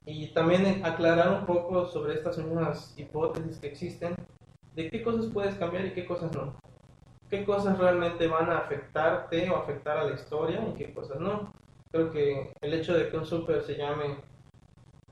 [0.05, 4.13] Y también aclarar un poco sobre estas mismas hipótesis que existen,
[4.75, 6.53] de qué cosas puedes cambiar y qué cosas no.
[7.31, 11.51] Qué cosas realmente van a afectarte o afectar a la historia y qué cosas no.
[11.91, 14.17] Creo que el hecho de que un super se llame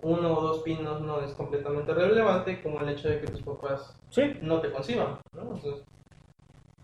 [0.03, 3.95] uno o dos pinos no es completamente relevante, como el hecho de que tus papás
[4.09, 5.19] Sí, no te conciban.
[5.33, 5.41] ¿no?
[5.41, 5.83] Entonces,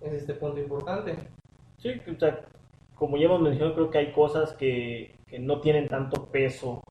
[0.02, 1.18] es este punto importante.
[1.78, 2.46] Sí, o sea,
[2.96, 6.82] como ya hemos mencionado, creo que hay cosas que, que no tienen tanto peso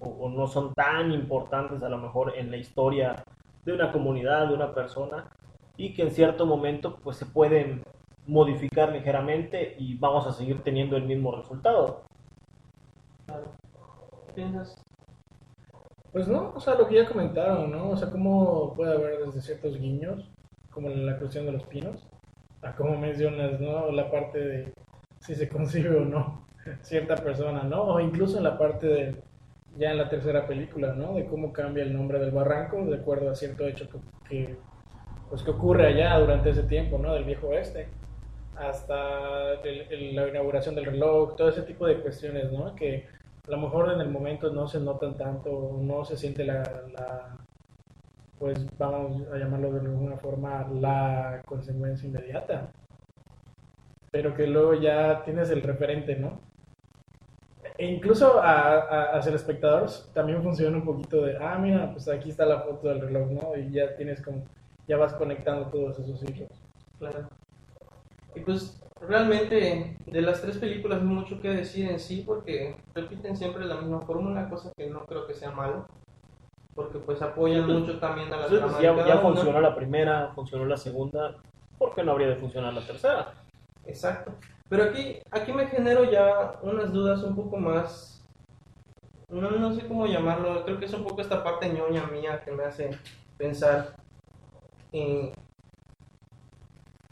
[0.00, 3.24] o, o no son tan importantes a lo mejor en la historia
[3.64, 5.28] de una comunidad, de una persona,
[5.76, 7.82] y que en cierto momento pues se pueden
[8.26, 12.02] modificar ligeramente y vamos a seguir teniendo el mismo resultado.
[13.26, 13.52] Claro.
[14.26, 14.80] ¿Qué piensas?
[16.16, 17.90] Pues no, o sea, lo que ya comentaron, ¿no?
[17.90, 20.32] O sea, cómo puede haber desde ciertos guiños,
[20.70, 22.08] como la cuestión de los pinos,
[22.62, 23.92] a cómo mencionas, ¿no?
[23.92, 24.72] La parte de
[25.20, 26.48] si se concibe o no
[26.80, 27.82] cierta persona, ¿no?
[27.82, 29.22] O incluso en la parte de,
[29.76, 31.12] ya en la tercera película, ¿no?
[31.16, 33.86] De cómo cambia el nombre del barranco de acuerdo a cierto hecho
[34.24, 34.64] que,
[35.28, 37.12] pues, que ocurre allá durante ese tiempo, ¿no?
[37.14, 37.98] Del viejo oeste,
[38.54, 42.74] hasta el- la inauguración del reloj, todo ese tipo de cuestiones, ¿no?
[42.74, 43.08] Que
[43.46, 47.36] a lo mejor en el momento no se notan tanto, no se siente la, la,
[48.38, 52.68] pues vamos a llamarlo de alguna forma, la consecuencia inmediata.
[54.10, 56.40] Pero que luego ya tienes el referente, ¿no?
[57.78, 62.08] E incluso a- a- hacia el espectador también funciona un poquito de, ah, mira, pues
[62.08, 63.56] aquí está la foto del reloj, ¿no?
[63.56, 64.42] Y ya tienes como,
[64.88, 66.48] ya vas conectando todos esos hilos.
[66.98, 67.28] Claro.
[68.34, 72.76] Y pues realmente de las tres películas no hay mucho que decir en sí porque
[72.94, 75.86] repiten siempre la misma fórmula, cosa que no creo que sea malo.
[76.74, 79.22] Porque pues apoyan mucho también a la trama pues, de ya, cada ya una.
[79.22, 81.36] funcionó la primera, funcionó la segunda,
[81.78, 83.32] ¿por qué no habría de funcionar la tercera?
[83.86, 84.32] Exacto.
[84.68, 88.24] Pero aquí, aquí me genero ya unas dudas un poco más.
[89.28, 90.64] No, no sé cómo llamarlo.
[90.64, 92.90] Creo que es un poco esta parte ñoña mía que me hace
[93.38, 93.96] pensar.
[94.92, 95.32] eh,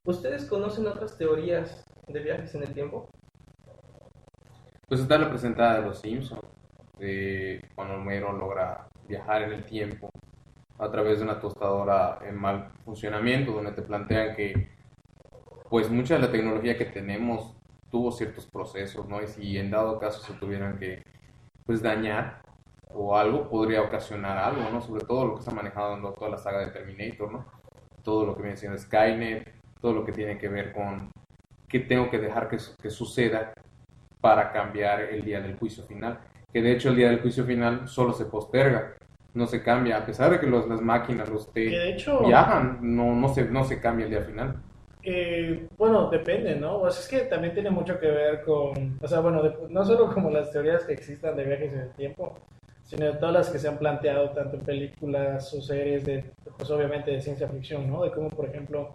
[0.07, 3.09] ¿Ustedes conocen otras teorías de viajes en el tiempo?
[4.87, 6.43] Pues está la presentada de los Simpsons,
[6.99, 10.11] de cuando Homero logra viajar en el tiempo
[10.79, 14.69] a través de una tostadora en mal funcionamiento, donde te plantean que
[15.71, 17.57] pues mucha de la tecnología que tenemos
[17.91, 19.23] tuvo ciertos procesos, ¿no?
[19.23, 21.03] Y si en dado caso se tuvieran que,
[21.65, 22.43] pues, dañar
[22.91, 24.83] o algo, podría ocasionar algo, ¿no?
[24.83, 27.47] Sobre todo lo que se ha manejado en toda la saga de Terminator, ¿no?
[28.03, 31.11] Todo lo que viene siendo Skynet, todo lo que tiene que ver con
[31.69, 33.53] qué tengo que dejar que, que suceda
[34.21, 36.21] para cambiar el día del juicio final.
[36.53, 38.97] Que de hecho el día del juicio final solo se posterga,
[39.35, 42.21] no se cambia, a pesar de que los, las máquinas, los T Que de hecho,
[42.21, 44.63] viajan, no, no, se, no se cambia el día final.
[45.03, 46.81] eh, bueno, depende, ¿no?
[46.81, 49.85] O sea, es que también tiene mucho que ver con, o sea, bueno, de- no
[49.85, 52.35] solo como las teorías que existan de viajes en el tiempo,
[52.83, 56.71] sino de todas las que se han planteado tanto en películas o series de, pues
[56.71, 58.03] obviamente de ciencia ficción, ¿no?
[58.05, 58.95] De cómo, por ejemplo,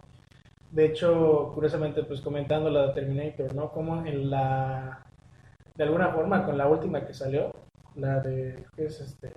[0.70, 3.70] de hecho, curiosamente, pues comentando la de Terminator, ¿no?
[3.72, 5.04] Como en la,
[5.76, 7.52] de alguna forma, con la última que salió,
[7.96, 9.32] la de, ¿qué es este?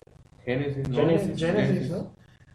[0.45, 0.95] Génesis, ¿no?
[0.97, 2.07] Genesis, Genesis, ¿no?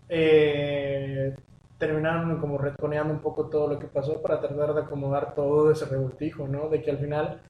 [0.09, 1.35] Eh,
[1.79, 5.87] terminaron como retconeando un poco todo lo que pasó para tratar de acomodar todo ese
[5.87, 6.69] revoltijo, ¿no?
[6.69, 7.41] De que al final,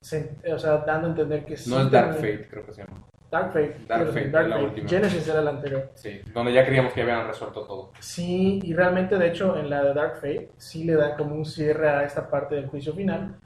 [0.00, 2.84] se- o sea, dando a entender que sí No es Dark Fate, creo que se
[2.84, 3.07] llama.
[3.30, 3.76] Dark Fate.
[3.86, 4.68] Dark decir, Fate, Dark la Fate.
[4.68, 4.88] última.
[4.88, 5.90] Genesis era la anterior.
[5.94, 7.92] Sí, donde ya creíamos que habían resuelto todo.
[7.98, 11.44] Sí, y realmente, de hecho, en la de Dark Fate sí le da como un
[11.44, 13.36] cierre a esta parte del juicio final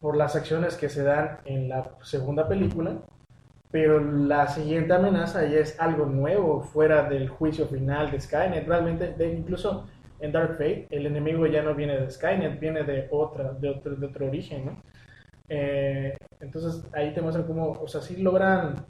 [0.00, 2.98] por las acciones que se dan en la segunda película,
[3.72, 8.68] pero la siguiente amenaza ya es algo nuevo fuera del juicio final de Skynet.
[8.68, 9.88] Realmente, de, incluso
[10.20, 13.96] en Dark Fate, el enemigo ya no viene de Skynet, viene de otra, de otro,
[13.96, 14.82] de otro origen, ¿no?
[15.48, 18.86] Eh, entonces ahí te muestran cómo, o sea, sí logran,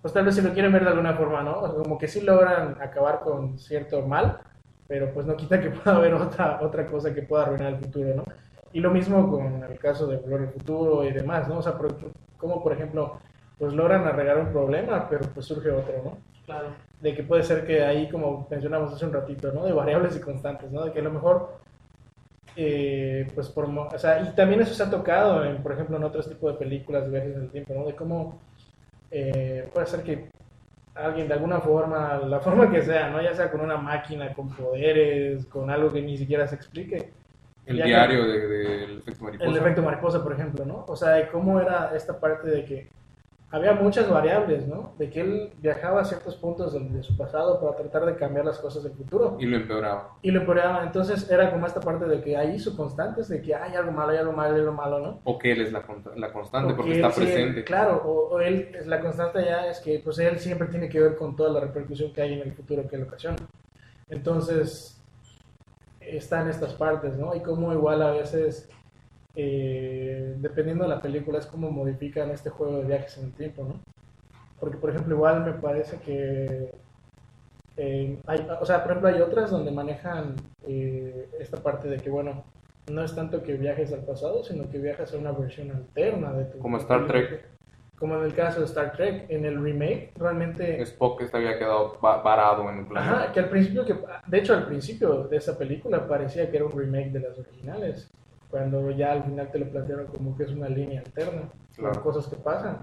[0.00, 1.60] pues tal vez si lo quieren ver de alguna forma, ¿no?
[1.60, 4.40] O sea, como que sí logran acabar con cierto mal,
[4.86, 8.14] pero pues no quita que pueda haber otra, otra cosa que pueda arruinar el futuro,
[8.14, 8.24] ¿no?
[8.72, 11.58] Y lo mismo con el caso de Volver al Futuro y demás, ¿no?
[11.58, 11.96] O sea, por-
[12.36, 13.20] como por ejemplo,
[13.58, 16.18] pues logran arreglar un problema, pero pues surge otro, ¿no?
[16.46, 16.68] Claro.
[17.00, 19.64] de que puede ser que ahí, como mencionamos hace un ratito, ¿no?
[19.64, 20.84] De variables y constantes, ¿no?
[20.84, 21.59] De que a lo mejor,
[22.56, 26.04] eh, pues por, o sea, y también eso se ha tocado, en, por ejemplo, en
[26.04, 27.84] otros tipos de películas de viajes en el tiempo, ¿no?
[27.86, 28.40] De cómo
[29.10, 30.28] eh, puede ser que
[30.94, 33.20] alguien de alguna forma, la forma que sea, ¿no?
[33.22, 37.10] Ya sea con una máquina, con poderes, con algo que ni siquiera se explique.
[37.66, 39.50] El diario de- del efecto mariposa.
[39.50, 40.84] El efecto mariposa, por ejemplo, ¿no?
[40.88, 42.88] O sea, de cómo era esta parte de que
[43.52, 44.92] había muchas variables, ¿no?
[44.98, 48.44] De que él viajaba a ciertos puntos de, de su pasado para tratar de cambiar
[48.44, 49.36] las cosas del futuro.
[49.40, 50.16] Y lo empeoraba.
[50.22, 50.84] Y lo empeoraba.
[50.84, 54.12] Entonces era como esta parte de que hay hizo constantes, de que hay algo malo,
[54.12, 55.20] hay algo malo, hay algo malo, ¿no?
[55.24, 55.82] O que él es la,
[56.16, 57.64] la constante, porque él está sí, presente.
[57.64, 61.00] claro, o, o él, es la constante ya es que pues él siempre tiene que
[61.00, 63.36] ver con toda la repercusión que hay en el futuro que él ocasiona.
[64.08, 65.00] Entonces,
[66.00, 67.34] están estas partes, ¿no?
[67.34, 68.68] Y como igual a veces,
[69.42, 73.64] eh, dependiendo de la película, es como modifican este juego de viajes en el tiempo,
[73.64, 73.74] ¿no?
[74.58, 76.70] Porque, por ejemplo, igual me parece que
[77.76, 80.34] eh, hay, o sea, por ejemplo, hay otras donde manejan
[80.66, 82.44] eh, esta parte de que, bueno,
[82.90, 86.44] no es tanto que viajes al pasado, sino que viajas a una versión alterna de
[86.46, 86.58] tu...
[86.58, 87.44] Como Star Trek.
[87.98, 90.80] Como en el caso de Star Trek, en el remake, realmente...
[90.82, 93.12] Spock este había quedado va- varado en un planeta.
[93.22, 93.94] Ajá, que al principio, que,
[94.26, 98.10] de hecho al principio de esa película parecía que era un remake de las originales,
[98.50, 101.42] cuando ya al final te lo plantearon como que es una línea alterna,
[101.76, 101.94] Claro.
[101.94, 102.78] con cosas que pasan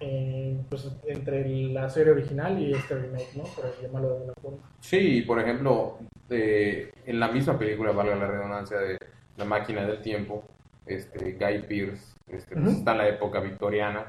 [0.00, 3.44] eh, pues, entre la serie original y este remake, ¿no?
[3.44, 4.58] Por llamarlo de alguna forma.
[4.80, 5.98] Sí, por ejemplo,
[6.30, 8.98] en la misma película, valga la redundancia, de
[9.36, 10.44] La máquina del tiempo,
[10.86, 12.78] este, Guy Pearce este, pues, Ujú.
[12.78, 14.06] está en la época victoriana,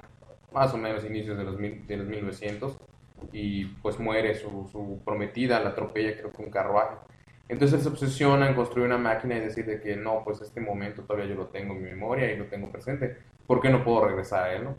[0.52, 2.78] más o menos inicios de los, mil- de los 1900,
[3.32, 6.96] y pues muere su, su prometida, la atropella creo que un carruaje.
[7.48, 10.60] Entonces él se obsesiona en construir una máquina y decir de que no, pues este
[10.60, 13.84] momento todavía yo lo tengo en mi memoria y lo tengo presente, ¿por qué no
[13.84, 14.64] puedo regresar a él?
[14.64, 14.76] no?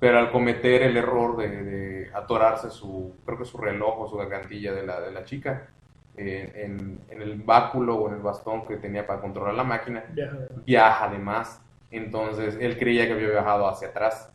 [0.00, 4.16] Pero al cometer el error de, de atorarse su, creo que su reloj o su
[4.16, 5.68] gargantilla de la, de la chica,
[6.16, 10.04] eh, en, en el báculo o en el bastón que tenía para controlar la máquina,
[10.12, 10.36] Viaja
[10.66, 11.62] viaja de más.
[11.90, 14.32] Entonces él creía que había viajado hacia atrás,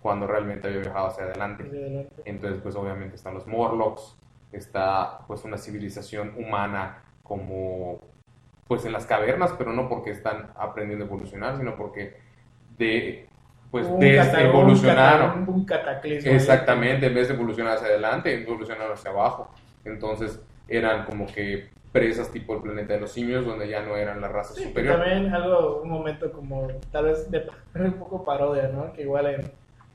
[0.00, 1.64] cuando realmente había viajado hacia adelante.
[1.64, 2.22] hacia adelante.
[2.26, 4.16] Entonces, pues obviamente están los Morlocks,
[4.52, 7.98] está pues una civilización humana como
[8.68, 12.16] pues en las cavernas, pero no porque están aprendiendo a evolucionar, sino porque
[12.78, 13.26] de
[13.70, 15.40] pues Un de cata- un evolucionaron.
[15.40, 16.30] cata- Un, cataclismo.
[16.30, 19.50] Exactamente, en vez de evolucionar hacia adelante, evolucionaron hacia abajo.
[19.84, 24.20] Entonces eran como que presas tipo el planeta de los simios, donde ya no eran
[24.20, 24.96] la raza Sí, superior.
[24.96, 28.92] también algo, un momento como tal vez de un poco parodia, ¿no?
[28.92, 29.40] Que igual en,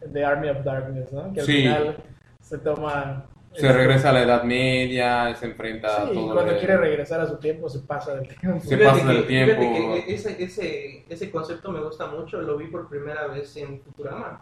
[0.02, 1.32] en The Army of Darkness, ¿no?
[1.34, 1.58] Que al Sí.
[1.64, 1.98] final
[2.42, 3.26] se toma...
[3.60, 7.22] Se regresa a la Edad Media, se enfrenta a Sí, todo cuando el- quiere regresar
[7.22, 8.60] a su tiempo se pasa del tiempo.
[8.62, 9.62] Se Fíjate pasa que- del tiempo.
[10.06, 14.42] que ese, ese, ese concepto me gusta mucho, lo vi por primera vez en Futurama.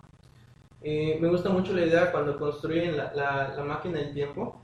[0.83, 4.61] Eh, me gusta mucho la idea cuando construyen la, la, la máquina del tiempo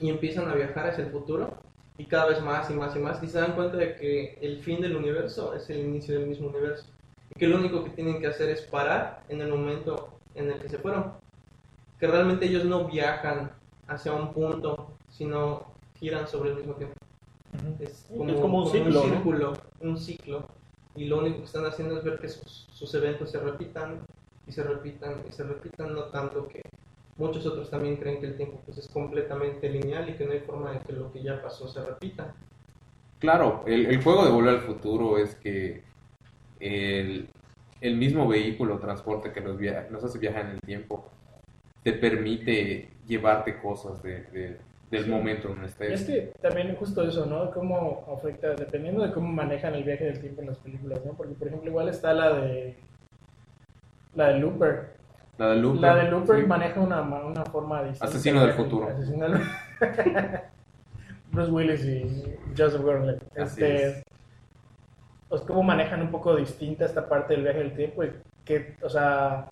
[0.00, 1.54] y empiezan a viajar hacia el futuro.
[2.00, 4.60] y cada vez más y más y más y se dan cuenta de que el
[4.60, 6.86] fin del universo es el inicio del mismo universo
[7.34, 10.60] y que lo único que tienen que hacer es parar en el momento en el
[10.60, 11.14] que se fueron.
[11.98, 13.50] Que realmente ellos no viajan
[13.88, 15.62] hacia un punto, sino
[15.98, 16.94] giran sobre el mismo tiempo.
[17.80, 19.14] Es como, Es como un ciclo, ¿no?
[19.14, 20.46] círculo, un ciclo.
[20.94, 24.00] Y lo único que están haciendo es ver que sus, sus eventos se repitan
[24.46, 26.62] y se repitan y se repitan, no tanto que
[27.16, 30.40] muchos otros también creen que el tiempo pues, es completamente lineal y que no hay
[30.40, 32.34] forma de que lo que ya pasó se repita.
[33.18, 35.82] Claro, el, el juego de Volver al Futuro es que
[36.60, 37.28] el,
[37.80, 41.10] el mismo vehículo o transporte que nos, via- nos hace viajar en el tiempo
[41.92, 44.56] te permite llevarte cosas de, de-
[44.90, 45.10] del Sí.
[45.10, 46.00] momento Y estés.
[46.00, 47.50] es que también justo eso, ¿no?
[47.50, 51.12] Cómo afecta, dependiendo de cómo manejan el viaje del tiempo en las películas, ¿no?
[51.12, 52.74] Porque, por ejemplo, igual está la de...
[54.14, 54.88] La de Looper.
[55.36, 55.80] La de Looper.
[55.80, 56.46] La de Looper sí.
[56.46, 58.06] maneja una, una forma distinta.
[58.06, 58.88] Asesino del futuro.
[58.88, 59.40] Asesino del-
[61.32, 63.38] Bruce Willis y Joseph Gordon-Levitt.
[63.38, 64.02] Así Este, es.
[65.28, 68.10] pues cómo manejan un poco distinta esta parte del viaje del tiempo y
[68.46, 69.50] qué, o sea,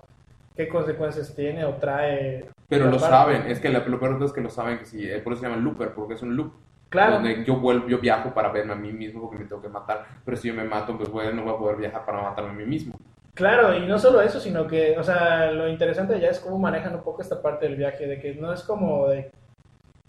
[0.57, 2.47] qué consecuencias tiene o trae.
[2.69, 5.21] Pero lo saben, es que la- lo peor es que lo saben que sí, eh,
[5.21, 6.53] por eso se llama Looper, porque es un loop.
[6.89, 9.69] Claro, Donde yo vuelvo, yo viajo para verme a mí mismo porque me tengo que
[9.69, 12.51] matar, pero si yo me mato, pues bueno, no voy a poder viajar para matarme
[12.51, 12.95] a mí mismo.
[13.35, 16.95] claro, y no solo eso, sino que, o sea, lo interesante ya es cómo manejan
[16.95, 19.31] un poco esta parte del viaje, de que no es como de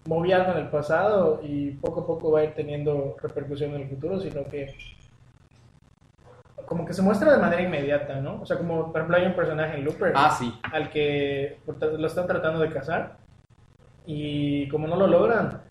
[0.06, 3.82] moví algo en el pasado y poco a poco va a ir teniendo repercusión en
[3.82, 4.74] el futuro, sino que
[6.68, 8.42] como que se muestra de manera inmediata, ¿no?
[8.42, 12.06] O sea, como por ejemplo hay un personaje en Looper Ah, sí, al que lo
[12.06, 13.16] están tratando de cazar
[14.06, 15.62] y como no lo logran,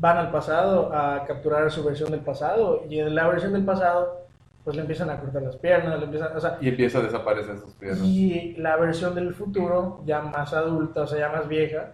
[0.00, 4.24] van al pasado a capturar su versión del pasado y en la versión del pasado
[4.62, 7.58] pues le empiezan a cortar las piernas, le empiezan, o sea, y empieza a desaparecer
[7.58, 8.00] sus piernas.
[8.02, 11.92] y la versión del futuro, ya más adulta, o sea, ya más vieja,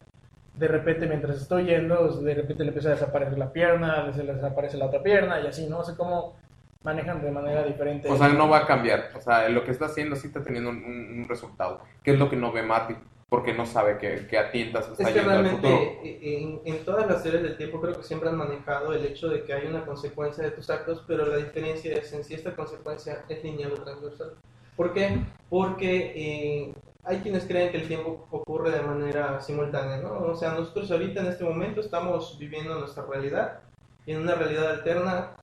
[0.55, 4.35] de repente mientras estoy yendo, de repente le empieza a desaparecer la pierna, se le
[4.35, 5.79] desaparece la otra pierna y así, ¿no?
[5.79, 6.37] O sea, cómo
[6.83, 8.09] manejan de manera diferente.
[8.09, 9.11] O sea, no va a cambiar.
[9.16, 11.83] O sea, lo que está haciendo sí está teniendo un, un- un resultado.
[12.03, 12.95] ¿Qué es lo que no ve Marty?
[13.28, 16.01] Porque no sabe que, que a tientas está Es que yendo al realmente futuro.
[16.05, 19.28] eh, en, en todas las series del tiempo creo que siempre han manejado el hecho
[19.28, 22.57] de que hay una consecuencia de tus actos, pero la diferencia es en si esta
[22.57, 24.33] consecuencia es lineal o transversal.
[24.74, 25.18] ¿Por qué?
[25.49, 26.72] Porque eh,
[27.05, 30.12] hay quienes creen que el tiempo ocurre de manera simultánea, ¿no?
[30.18, 33.61] O sea, nosotros ahorita en este momento estamos viviendo nuestra realidad
[34.07, 35.37] y en una realidad alterna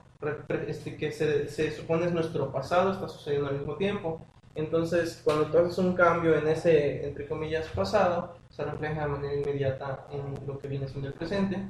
[0.67, 4.21] este, que se, se supone es nuestro pasado, está sucediendo al mismo tiempo.
[4.55, 9.35] Entonces, cuando tú haces un cambio en ese, entre comillas, pasado, se refleja de manera
[9.35, 11.61] inmediata en lo que viene siendo el presente.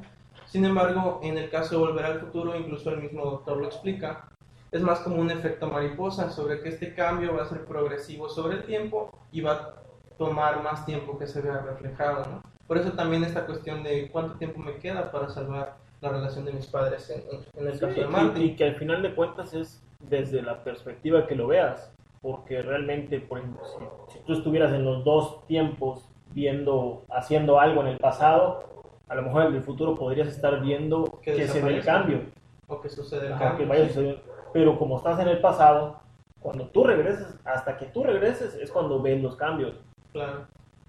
[0.46, 4.30] Sin embargo, en el caso de volver al futuro, incluso el mismo doctor lo explica,
[4.72, 8.58] es más como un efecto mariposa sobre que este cambio va a ser progresivo sobre
[8.58, 9.74] el tiempo y va a
[10.18, 12.42] tomar más tiempo que se vea reflejado, ¿no?
[12.68, 16.54] Por eso también esta cuestión de cuánto tiempo me queda para salvar la relación de
[16.54, 17.22] mis padres en,
[17.68, 18.42] el Sí, caso de y- Marty.
[18.44, 21.92] y, que al final de cuentas es desde la perspectiva que lo veas,
[22.22, 27.82] porque realmente, por ejemplo, si, si tú estuvieras en los dos tiempos viendo, haciendo algo
[27.82, 28.64] en el pasado,
[29.10, 32.22] a lo mejor en el futuro podrías estar viendo Que que, se ve el cambio,
[32.68, 33.68] o que sucede el Ajá, que cambio.
[33.70, 34.22] vaya sucediendo.
[34.54, 36.00] pero como estás en el pasado,
[36.42, 39.74] cuando tú regreses, hasta que tú regreses es cuando ves los cambios.
[40.14, 40.46] Claro.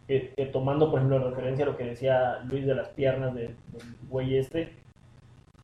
[0.06, 3.34] que, que tomando, por ejemplo, en referencia a lo que decía Luis de las piernas
[3.34, 4.74] de- del güey este,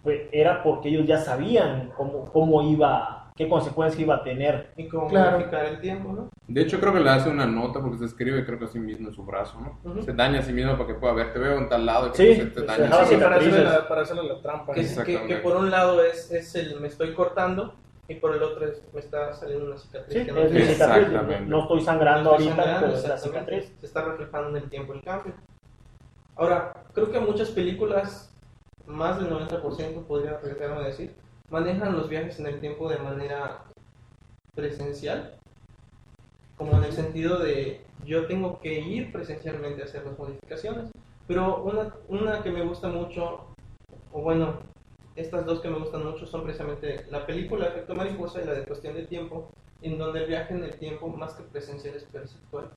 [0.04, 4.72] pues era porque ellos ya sabían cómo, cómo iba, qué consecuencias iba a tener.
[4.76, 5.32] Y cómo Claro.
[5.38, 6.28] modificar el tiempo, ¿no?
[6.46, 8.78] De hecho, creo que le hace una nota porque se escribe, creo que a sí
[8.78, 9.80] mismo en su brazo, ¿no?
[9.90, 10.02] Ujú.
[10.02, 11.32] Se daña a sí mismo para que pueda ver.
[11.32, 12.88] Te veo en tal lado y Sí, se te daña.
[12.94, 13.54] a sí para mismo.
[13.54, 14.74] hacerle, la, para hacerle la trampa.
[14.74, 17.74] Que, que- que por un lado es, es el me estoy cortando
[18.06, 20.18] y por el otro es me está saliendo una cicatriz.
[20.20, 20.70] Sí, que no es cicatriz,
[21.08, 21.46] Exactamente.
[21.46, 23.72] no estoy sangrando no estoy ahorita, sangrando, pero es la cicatriz.
[23.80, 25.32] Se está reflejando en el tiempo el cambio.
[26.36, 28.33] Ahora, creo que muchas películas,
[28.86, 31.14] más del 90% podría arriesgarme a decir,
[31.50, 33.64] manejan los viajes en el tiempo de manera
[34.54, 35.34] presencial,
[36.56, 40.90] como en el sentido de yo tengo que ir presencialmente a hacer las modificaciones.
[41.26, 43.46] Pero una, una que me gusta mucho,
[44.12, 44.58] o bueno,
[45.16, 48.64] estas dos que me gustan mucho son precisamente la película Efecto Mariposa y la de
[48.64, 49.48] Cuestión de Tiempo,
[49.80, 52.70] en donde el viaje en el tiempo, más que presencial, es perceptual.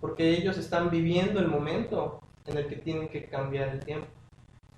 [0.00, 4.06] Porque ellos están viviendo el momento en el que tienen que cambiar el tiempo.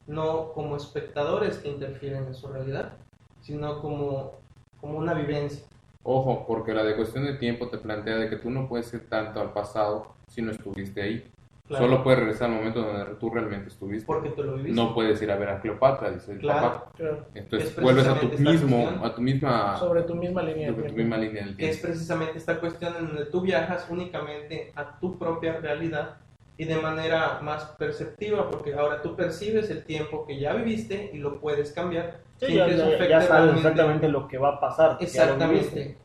[0.08, 2.92] No como espectadores que interfieren en su realidad,
[3.40, 4.32] sino como,
[4.80, 5.64] como una vivencia.
[6.02, 9.08] Ojo, porque la de cuestión de tiempo te plantea de que tú no puedes ir
[9.08, 11.30] tanto al pasado si no estuviste ahí.
[11.66, 14.06] Claro, Solo puedes regresar al momento donde tú realmente estuviste.
[14.06, 14.74] porque tú lo viviste.
[14.80, 16.62] No puedes ir a ver a Cleopatra, dice el Claro.
[16.72, 16.92] papá.
[16.96, 17.26] Claro.
[17.34, 19.04] Entonces Es vuelves a tu mismo, cuestión.
[19.04, 20.96] a tu misma, Sobre tu misma línea sobre tu tiempo.
[21.02, 21.88] misma línea del que es tiempo.
[21.88, 26.16] precisamente esta cuestión en donde tú viajas únicamente a tu propia realidad
[26.58, 31.18] y de manera más perceptiva, porque ahora tú percibes el tiempo que ya viviste y
[31.18, 32.18] lo puedes cambiar.
[32.38, 34.98] Sí, sin ya, que eso afecte ya sabes exactamente lo que va a pasar.
[35.00, 35.96] Exactamente.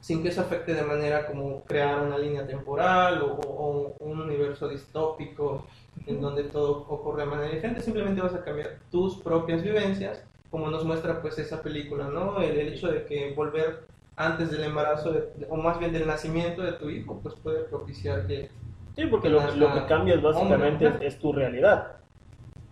[0.00, 4.20] Sin que eso afecte de manera como crear una línea temporal o, o- o un
[4.22, 5.64] universo distópico
[6.06, 7.82] en donde todo ocurre de manera diferente.
[7.82, 12.40] Simplemente vas a cambiar tus propias vivencias, como nos muestra pues esa película, ¿no?
[12.40, 13.84] El, el hecho de que volver
[14.16, 18.26] antes del embarazo de- o más bien del nacimiento de tu hijo, pues puede propiciar
[18.26, 18.50] que
[18.94, 21.92] Sí, porque lo, Más lo que cambias básicamente es, es tu realidad.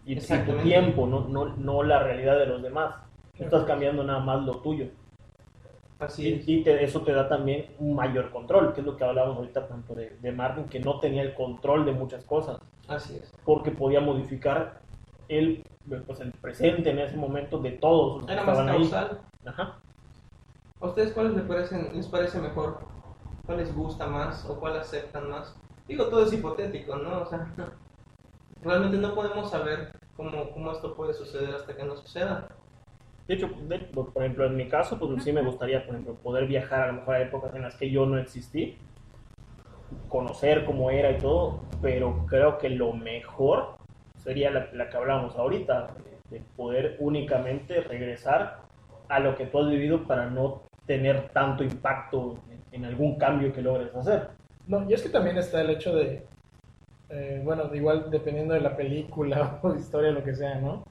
[0.05, 2.95] Y, y tu tiempo, no, no, no la realidad de los demás.
[3.37, 4.87] Tú estás cambiando nada más lo tuyo.
[5.99, 6.49] así Y, es.
[6.49, 9.67] y te- eso te da también un mayor control, que es lo que hablábamos ahorita
[9.67, 12.59] tanto de, de Martin, que no tenía el control de muchas cosas,
[12.89, 13.33] Así es.
[13.45, 14.81] porque podía modificar
[15.29, 15.63] el,
[16.07, 18.91] pues, el presente en ese momento de todos los que Era más estaban ahí.
[18.91, 19.21] causal.
[19.47, 19.79] Ajá.
[20.81, 22.79] ¿A ustedes cuáles les, parecen, les parece mejor?
[23.47, 25.55] ¿Cuál les gusta más o cuál aceptan más?
[25.91, 27.23] Digo, todo es hipotético, ¿no?
[27.23, 27.53] O sea,
[28.63, 32.47] realmente no podemos saber cómo, cómo esto puede suceder hasta que no suceda.
[33.27, 33.51] De hecho,
[33.93, 36.93] por ejemplo, en mi caso, pues sí me gustaría, por ejemplo, poder viajar a lo
[36.93, 38.79] mejor a épocas en las que yo no existí,
[40.09, 43.75] conocer cómo era y todo, pero creo que lo mejor
[44.15, 45.89] sería la, que hablábamos ahorita,
[46.31, 48.61] de, de poder únicamente regresar
[49.09, 53.53] a lo que tú has vivido para no tener tanto impacto en, en algún cambio
[53.53, 54.40] que logres hacer.
[54.71, 56.23] No, y es que también está el hecho de,
[57.09, 60.85] eh, bueno, igual dependiendo de la película o historia, lo que sea, ¿no?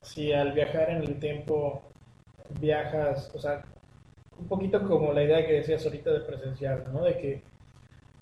[0.00, 1.82] Si al viajar en el tiempo
[2.60, 3.62] viajas, o sea,
[4.38, 7.04] un poquito como la idea que decías ahorita de presenciar, ¿no?
[7.04, 7.42] De que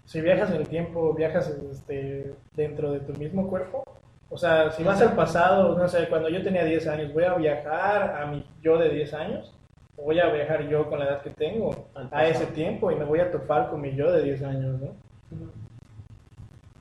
[0.04, 3.84] si viajas en el tiempo, viajas este, dentro de tu mismo cuerpo.
[4.30, 7.34] O sea, si vas al pasado, no sé, cuando yo tenía 10 años, voy a
[7.34, 9.54] viajar a mi yo de 10 años,
[10.04, 13.20] voy a viajar yo con la edad que tengo a ese tiempo y me voy
[13.20, 14.94] a topar con mi yo de 10 años, ¿no?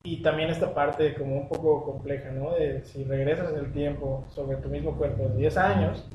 [0.04, 2.54] Y también esta parte como un poco compleja, ¿no?
[2.54, 6.08] De si regresas en el tiempo sobre tu mismo cuerpo de 10 años,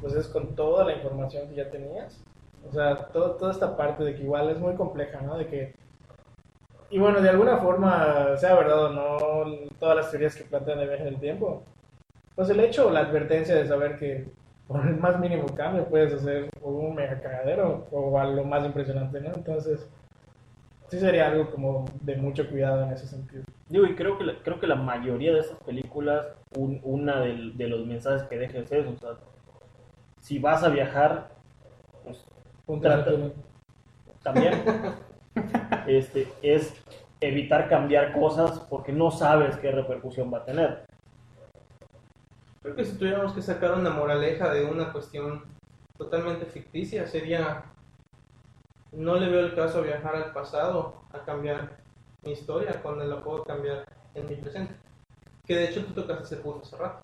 [0.00, 2.22] pues es con toda la información que ya tenías.
[2.68, 5.36] O sea, todo, toda esta parte de que igual es muy compleja, ¿no?
[5.36, 5.74] De que...
[6.90, 10.86] Y bueno, de alguna forma, sea verdad o no, todas las teorías que plantean de
[10.86, 11.64] viaje en el tiempo,
[12.36, 14.26] pues el hecho o la advertencia de saber que
[14.66, 19.20] por el más mínimo cambio puedes hacer un mega cagadero o a lo más impresionante,
[19.20, 19.30] ¿no?
[19.34, 19.88] Entonces,
[20.88, 23.42] sí sería algo como de mucho cuidado en ese sentido.
[23.68, 27.68] Digo, y creo que la, creo que la mayoría de esas películas, un- una de,
[27.68, 29.10] los mensajes que deja es eso, o sea,
[30.20, 31.28] si vas a viajar,
[32.04, 32.24] pues
[32.80, 33.10] Trata-
[34.22, 34.54] también
[35.86, 36.74] este, es
[37.20, 40.84] evitar cambiar cosas porque no sabes qué repercusión va a tener.
[42.64, 45.44] Creo que si tuviéramos que sacar una moraleja de una cuestión
[45.98, 47.62] totalmente ficticia, sería,
[48.90, 51.76] no le veo el caso a viajar al pasado a cambiar
[52.22, 53.84] mi historia cuando la puedo cambiar
[54.14, 54.74] en mi presente.
[55.44, 57.02] Que de hecho tú tocaste ese punto hace rato.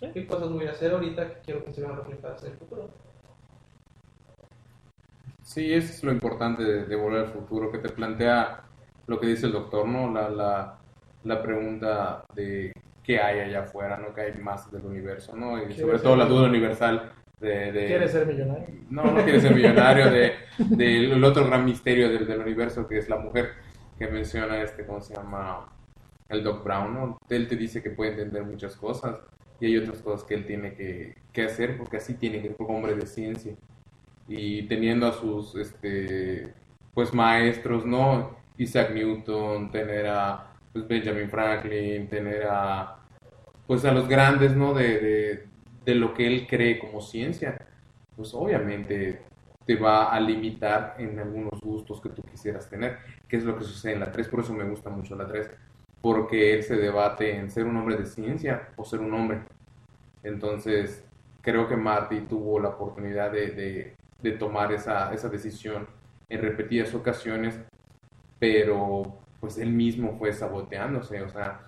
[0.00, 0.10] Sí.
[0.14, 2.88] ¿Qué cosas voy a hacer ahorita que quiero que se vean reflejadas en el futuro?
[5.42, 8.62] Sí, eso es lo importante de, de Volver al Futuro, que te plantea
[9.06, 10.10] lo que dice el doctor, ¿no?
[10.10, 10.78] La, la,
[11.24, 14.14] la pregunta de qué hay allá afuera, ¿no?
[14.14, 15.58] Que hay más del universo, ¿no?
[15.58, 17.72] Y ¿Quieres sobre todo la duda universal de...
[17.72, 18.66] de- ¿Quieres ser millonario?
[18.90, 23.08] No, no quiere ser millonario, de, del otro gran misterio del, del universo que es
[23.08, 23.50] la mujer,
[23.98, 25.68] que menciona este, ¿cómo se llama?
[26.28, 27.18] El Doc Brown, ¿no?
[27.28, 29.16] Él te dice que puede entender muchas cosas
[29.60, 32.56] y hay otras cosas que él tiene que, que hacer porque así tiene que ser
[32.56, 33.54] como hombre de ciencia
[34.28, 36.52] y teniendo a sus este
[36.94, 42.98] pues maestros no Isaac Newton tener a pues, Benjamin Franklin tener a
[43.66, 45.46] pues a los grandes no de, de,
[45.84, 47.56] de lo que él cree como ciencia
[48.16, 49.22] pues obviamente
[49.64, 52.98] te va a limitar en algunos gustos que tú quisieras tener
[53.28, 55.50] que es lo que sucede en la 3 por eso me gusta mucho la 3
[56.02, 59.42] porque él se debate en ser un hombre de ciencia o ser un hombre.
[60.22, 61.04] Entonces
[61.40, 65.86] creo que Marty tuvo la oportunidad de, de, de tomar esa, esa decisión
[66.28, 67.58] en repetidas ocasiones,
[68.38, 71.62] pero pues él mismo fue saboteándose, o sea,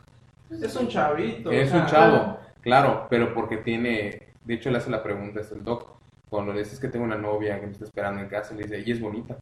[0.48, 1.50] Es un chavito.
[1.50, 5.64] es un chavo, claro, pero porque tiene, de hecho le hace la pregunta, es el
[5.64, 5.90] doc,
[6.30, 8.80] cuando le dices que tengo una novia que me está esperando en casa, le dice,
[8.86, 9.36] y es bonita,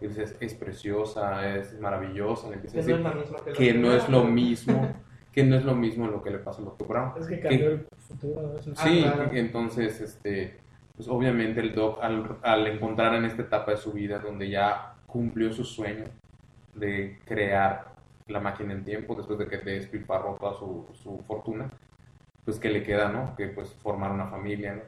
[0.00, 3.74] y le dices, es preciosa, es maravillosa, le empieza a Que no decir que que
[3.74, 4.88] no es lo mismo,
[5.32, 7.12] que no es lo mismo lo que le pasa al doctor Brown.
[7.16, 8.40] Es que cambió el futuro.
[8.40, 9.30] un- Ah, Sí, claro.
[9.34, 10.58] entonces, este,
[10.96, 14.94] pues obviamente el Doc, al, al encontrar en esta etapa de su vida donde ya
[15.06, 16.04] cumplió su sueño
[16.74, 17.92] de crear
[18.28, 21.70] la máquina en tiempo, después de que despilfarró toda su, su fortuna,
[22.44, 23.36] pues que le queda, ¿no?
[23.36, 24.82] Que pues formar una familia, ¿no?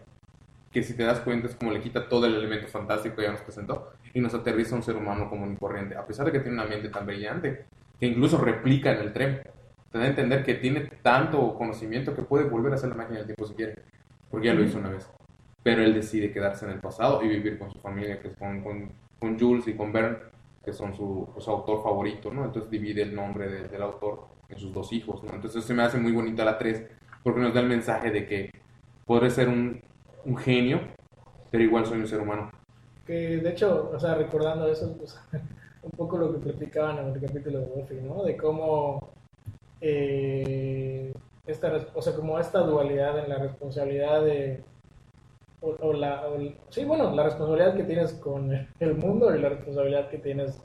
[0.72, 3.32] Que si te das cuenta es como le quita todo el elemento fantástico que ya
[3.32, 6.40] nos presentó y nos aterriza un ser humano común y corriente, a pesar de que
[6.40, 7.66] tiene una mente tan brillante,
[7.98, 9.40] que incluso replica en el tren.
[9.90, 13.18] te da a entender que tiene tanto conocimiento que puede volver a hacer la máquina
[13.18, 13.76] del tiempo si quiere,
[14.30, 15.08] porque ya lo hizo una vez.
[15.62, 18.60] Pero él decide quedarse en el pasado y vivir con su familia, que es con,
[18.62, 20.18] con, con Jules y con Bern,
[20.64, 22.44] que son su, autor favorito, ¿no?
[22.44, 25.34] Entonces divide el nombre de- del autor en sus dos hijos, ¿no?
[25.34, 26.86] Entonces se me hace muy bonita la 3,
[27.22, 28.50] porque nos da el mensaje de que
[29.04, 29.82] podré ser un,
[30.38, 30.80] genio,
[31.50, 32.50] pero igual soy un ser humano.
[33.06, 34.96] Que de hecho, o sea, recordando eso,
[35.82, 38.22] un poco lo que platicaban en el capítulo de Buffy, ¿no?
[38.24, 39.10] De cómo,
[39.80, 41.12] eh,
[41.46, 44.62] esta, o sea, como esta dualidad en la responsabilidad de,
[45.64, 49.40] o, o la, o el- sí, bueno, la responsabilidad que tienes con el mundo y
[49.40, 50.62] la responsabilidad que tienes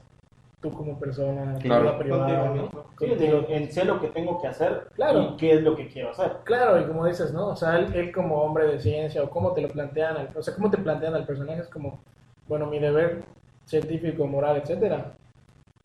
[0.61, 1.83] tú como persona, Claro.
[1.83, 2.85] vida privada, Contigo ¿no?
[2.99, 5.21] Sí, digo, en sé lo que tengo que hacer Claro.
[5.21, 6.33] y qué es lo que quiero hacer.
[6.43, 7.47] Claro, y como dices, ¿no?
[7.47, 10.41] O sea, él, él como hombre de ciencia, o cómo te lo plantean, al- o
[10.43, 11.99] sea, cómo te plantean al personaje, es como,
[12.47, 13.23] bueno, mi deber
[13.65, 15.13] científico, moral, etcétera,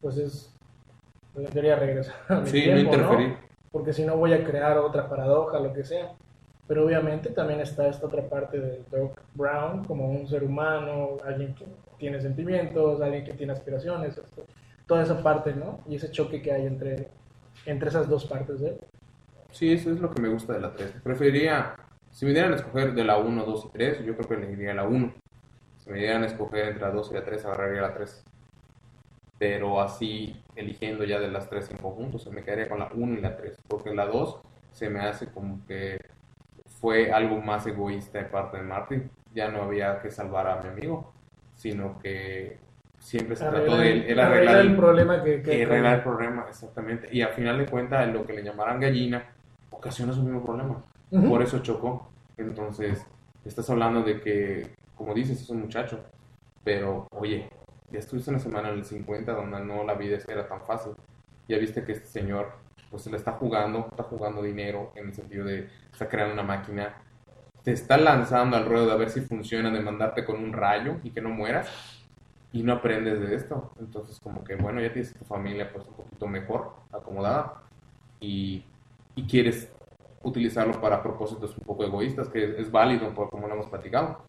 [0.00, 0.50] pues es,
[1.36, 3.36] en teoría, regresar a mi Sí, no tiempo, interferir.
[3.70, 6.12] Porque si no voy a crear otra paradoja, lo que sea.
[6.66, 11.54] Pero obviamente también está esta otra parte de Doc Brown como un ser humano, alguien
[11.54, 11.66] que
[11.98, 14.44] tiene sentimientos, alguien que tiene aspiraciones, esto-
[14.86, 15.80] toda esa parte, ¿no?
[15.88, 17.08] Y ese choque que hay entre,
[17.66, 18.78] entre esas dos partes de.
[19.50, 20.94] Sí, eso es lo que me gusta de la 3.
[21.02, 21.76] Preferiría,
[22.10, 24.74] si me dieran a escoger de la 1, 2 y 3, yo creo que elegiría
[24.74, 25.14] la 1.
[25.78, 28.24] Si me dieran a escoger entre la 2 y la 3, agarraría la 3.
[29.38, 33.18] Pero así, eligiendo ya de las 3 en conjunto, se me quedaría con la 1
[33.18, 33.56] y la 3.
[33.68, 34.40] Porque la 2
[34.72, 35.98] se me hace como que
[36.84, 39.10] fue algo más egoísta de parte de Martin.
[39.32, 41.14] Ya no había que salvar a mi amigo,
[41.54, 42.58] sino que
[42.98, 44.04] siempre se trató de él.
[44.06, 45.64] Era arreglar arreglar el problema que...
[45.64, 47.08] arreglar el problema, exactamente.
[47.10, 49.32] Y al final de cuentas, lo que le llamaran gallina
[49.70, 50.84] ocasiona su mismo problema.
[51.10, 51.26] Ujú.
[51.26, 52.10] Por eso chocó.
[52.36, 53.06] Entonces,
[53.46, 56.04] estás hablando de que, como dices, es un muchacho.
[56.64, 57.48] Pero, oye,
[57.92, 60.92] ya estuviste una semana en el 50 donde no la vida era tan fácil.
[61.48, 62.52] Ya viste que este señor,
[62.90, 66.42] pues se le está jugando, está jugando dinero en el sentido de está creando una
[66.42, 66.94] máquina.
[67.62, 70.98] Te está lanzando al ruedo de a ver si funciona, de mandarte con un rayo
[71.02, 71.68] y que no mueras
[72.52, 73.72] y no aprendes de esto.
[73.80, 77.62] Entonces, como que bueno, ya tienes tu familia pues un poquito mejor acomodada
[78.20, 78.64] y,
[79.14, 79.70] y quieres
[80.22, 84.22] utilizarlo para propósitos un poco egoístas, que es, válido, por como lo hemos platicado.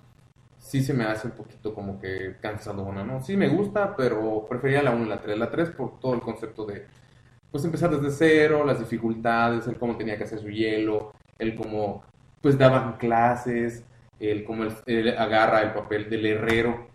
[0.57, 3.21] Sí se me hace un poquito como que cansado una, ¿no?
[3.21, 5.37] Sí me gusta, pero prefería la 1 y la 3.
[5.37, 6.85] La 3 por todo el concepto de,
[7.51, 12.03] pues empezar desde cero, las dificultades, el cómo tenía que hacer su hielo, el cómo,
[12.41, 13.85] pues daban clases,
[14.19, 16.87] el cómo él, agarra el papel del herrero,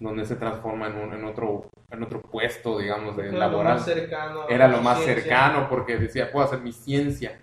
[0.00, 3.74] donde se transforma en, un- en otro en otro puesto, digamos, de Era lo laboral.
[3.74, 4.48] más cercano.
[4.48, 5.22] Era lo más ciencia.
[5.22, 7.38] cercano porque decía, puedo hacer mi ciencia.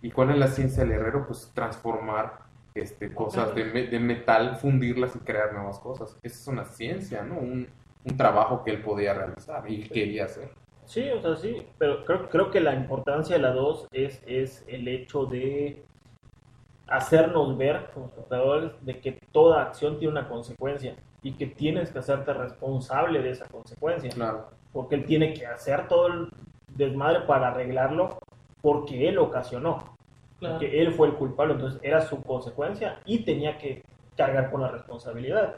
[0.00, 1.26] ¿Y cuál es la ciencia del herrero?
[1.26, 2.38] Pues transformar
[2.74, 6.16] este, cosas de, de metal, fundirlas y crear nuevas cosas.
[6.22, 7.34] Esa es una ciencia, ¿no?
[7.38, 7.68] Un,
[8.04, 10.50] un trabajo que él podía realizar y quería hacer.
[10.86, 14.64] Sí, o sea, sí, pero creo, creo que la importancia de la 2 es, es
[14.66, 15.84] el hecho de
[16.90, 22.00] hacernos ver como espectadores de que toda acción tiene una consecuencia y que tienes que
[22.00, 24.10] hacerte responsable de esa consecuencia.
[24.10, 24.48] Claro.
[24.72, 26.28] Porque él tiene que hacer todo el
[26.68, 28.18] desmadre para arreglarlo
[28.60, 29.96] porque él ocasionó.
[30.40, 30.58] Claro.
[30.58, 33.82] Que él fue el culpable, entonces era su consecuencia y tenía que
[34.16, 35.56] cargar con la responsabilidad.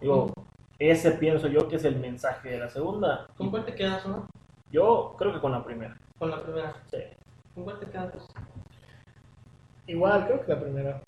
[0.00, 0.32] Digo,
[0.78, 3.28] ese pienso yo que es el mensaje de la segunda.
[3.36, 4.26] ¿Con cuál te quedas, no?
[4.72, 5.96] Yo creo que con la primera.
[6.18, 6.74] Con la primera.
[6.86, 6.98] Sí.
[7.54, 8.12] ¿Con cuál te quedas?
[9.86, 11.02] Igual, creo que la primera.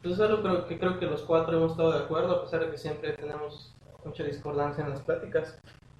[0.00, 2.64] Pues es algo creo que creo que los cuatro hemos estado de acuerdo, a pesar
[2.64, 3.74] de que siempre tenemos
[4.04, 5.58] mucha discordancia en las pláticas,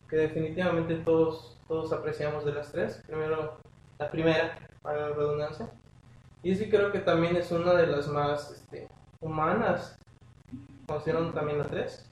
[0.08, 3.02] que definitivamente todos, todos apreciamos de las tres.
[3.06, 3.58] Primero,
[3.98, 5.70] la primera, para la redundancia.
[6.42, 8.88] Y sí creo que también es una de las más este,
[9.20, 9.96] humanas,
[10.86, 12.10] considerando también la tres.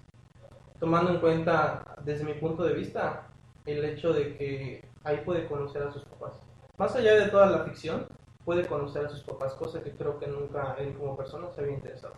[0.79, 3.27] Tomando en cuenta, desde mi punto de vista,
[3.67, 6.41] el hecho de que ahí puede conocer a sus papás.
[6.79, 8.07] Más allá de toda la ficción,
[8.45, 11.75] puede conocer a sus papás, cosa que creo que nunca él como persona se había
[11.75, 12.15] interesado.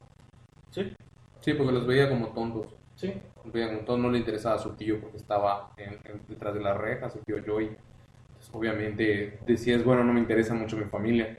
[0.71, 0.93] Sí.
[1.41, 2.75] Sí, porque los veía como tontos.
[2.95, 3.13] Sí,
[3.45, 6.55] Los veía como tontos, no le interesaba a su tío porque estaba en- en- detrás
[6.55, 7.67] de las rejas, su tío Joey.
[7.67, 11.39] Entonces, obviamente decías, bueno, no me interesa mucho mi familia,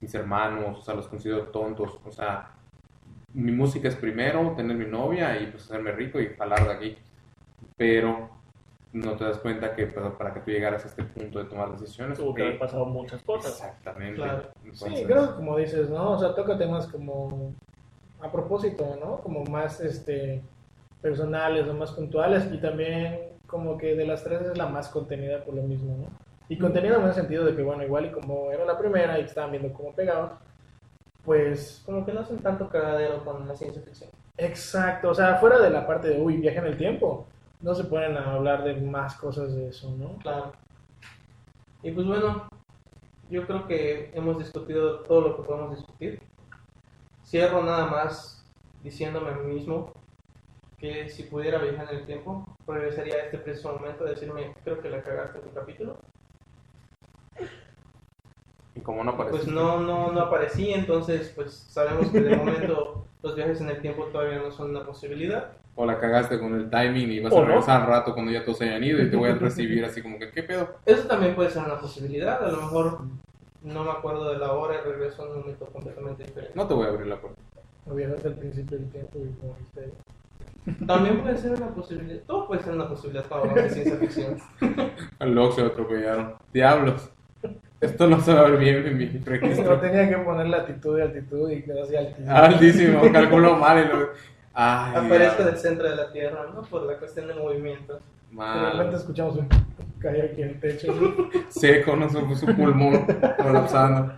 [0.00, 2.00] mis hermanos, o sea, los considero tontos.
[2.04, 2.54] O sea,
[3.34, 6.98] mi música es primero, tener mi novia y pues hacerme rico y jalar de aquí.
[7.76, 8.33] Pero
[8.94, 11.76] no te das cuenta que pues, para que tú llegaras a este punto de tomar
[11.76, 13.52] decisiones, Tuvo que eh, haber pasado muchas cosas.
[13.52, 14.14] Exactamente.
[14.14, 14.42] Claro.
[14.64, 16.12] Entonces, Sí, creo que como dices, ¿no?
[16.12, 17.52] O sea, toca temas como
[18.20, 19.18] a propósito, ¿no?
[19.18, 20.42] Como más este
[21.02, 25.44] personales o más puntuales y también como que de las tres es la más contenida
[25.44, 26.06] por lo mismo, ¿no?
[26.48, 29.22] Y contenida en el sentido de que, bueno, igual y como era la primera y
[29.24, 30.38] estaban viendo cómo pegaba,
[31.24, 34.10] pues como que no hacen tanto cagadero con la ciencia ficción.
[34.36, 37.26] exacto, o sea, fuera de la parte de, uy, viaje en el tiempo,
[37.64, 40.18] no se ponen a hablar de más cosas de eso, ¿no?
[40.18, 40.52] Claro.
[41.82, 42.46] Y pues bueno,
[43.30, 46.20] yo creo que hemos discutido todo lo que podemos discutir.
[47.24, 48.46] Cierro nada más
[48.82, 49.90] diciéndome a mí mismo
[50.76, 54.82] que si pudiera viajar en el tiempo, regresaría a este preciso momento a decirme, creo
[54.82, 55.98] que la cagaste en tu capítulo.
[58.74, 59.38] Y como no aparece.
[59.38, 63.80] Pues no, no, no aparecí, entonces pues sabemos que de momento los viajes en el
[63.80, 65.52] tiempo todavía no son una posibilidad.
[65.76, 67.46] O la cagaste con el timing y vas O a no.
[67.48, 70.02] regresar al rato cuando ya todos se hayan ido y te voy a recibir así
[70.02, 70.76] como que, ¿qué pedo?
[70.84, 72.98] Eso también puede ser una posibilidad, a lo mejor
[73.62, 76.52] no me acuerdo de la hora y regreso a un momento completamente diferente.
[76.54, 77.40] No te voy a abrir la puerta.
[77.86, 79.56] Al principio del tiempo y como.
[80.86, 84.38] También puede ser una posibilidad, todo puede ser una posibilidad cuando hablamos de ciencia ficción.
[85.18, 86.34] Al se lo atropellaron.
[86.52, 87.10] Diablos.
[87.84, 89.80] Esto no se va a ver bien en mi No registro.
[89.80, 92.30] tenía que poner latitud y altitud y quedó así altísimo.
[92.36, 94.08] Altísimo, calculo mal y lo...
[94.54, 96.62] Ay, Aparezco del centro de la Tierra, ¿no?
[96.62, 97.92] Por la cuestión de repente
[98.30, 98.94] Mal.
[98.94, 99.48] escuchamos un
[99.98, 100.94] caer aquí en el techo.
[101.48, 103.04] Seco, no su, su pulmón
[103.36, 104.12] colapsando.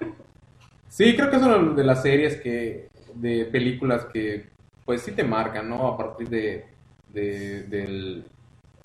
[0.88, 4.46] Sí, creo que es una de las series que, de películas que,
[4.84, 5.86] pues sí te marcan, ¿no?
[5.88, 6.66] A partir de,
[7.08, 8.24] de- del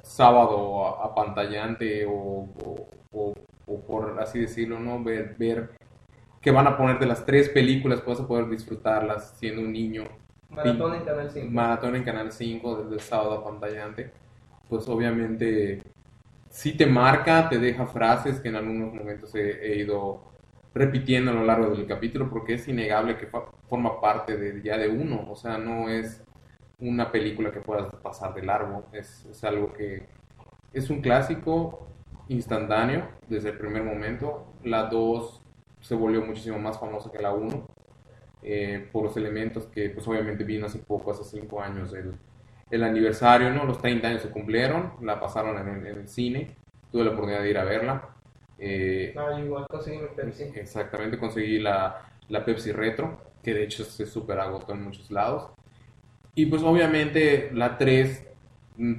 [0.01, 3.33] sábado a- apantallante o, o, o-
[3.75, 5.03] o por así decirlo, ¿no?
[5.03, 5.71] Ver, ver
[6.41, 10.03] que van a poner de las tres películas, vas a poder disfrutarlas siendo un niño.
[10.49, 11.51] Maratón en Canal 5.
[11.51, 14.11] Maratón en Canal 5 desde el sábado apantallante,
[14.67, 15.81] pues obviamente
[16.49, 20.31] sí te marca, te deja frases que en algunos momentos he, he ido
[20.73, 23.27] repitiendo a lo largo del capítulo porque es innegable que
[23.67, 26.23] forma parte de, ya de uno, o sea, no es
[26.79, 30.07] una película que puedas pasar de largo, es, es algo que
[30.73, 31.87] es un clásico
[32.27, 35.41] instantáneo desde el primer momento, la 2
[35.81, 37.65] se volvió muchísimo más famosa que la 1
[38.41, 42.13] eh, por los elementos que pues obviamente vino hace poco, hace 5 años el,
[42.69, 43.65] el aniversario, ¿no?
[43.65, 46.57] Los 30 años se cumplieron, la pasaron en el, en el cine,
[46.91, 48.09] tuve la oportunidad de ir a verla.
[48.57, 50.43] eh, No, yo igual conseguí mi Pepsi.
[50.53, 55.51] Exactamente, conseguí la, la Pepsi Retro, que de hecho se super agotó en muchos lados.
[56.35, 58.30] Y pues obviamente la 3, mm,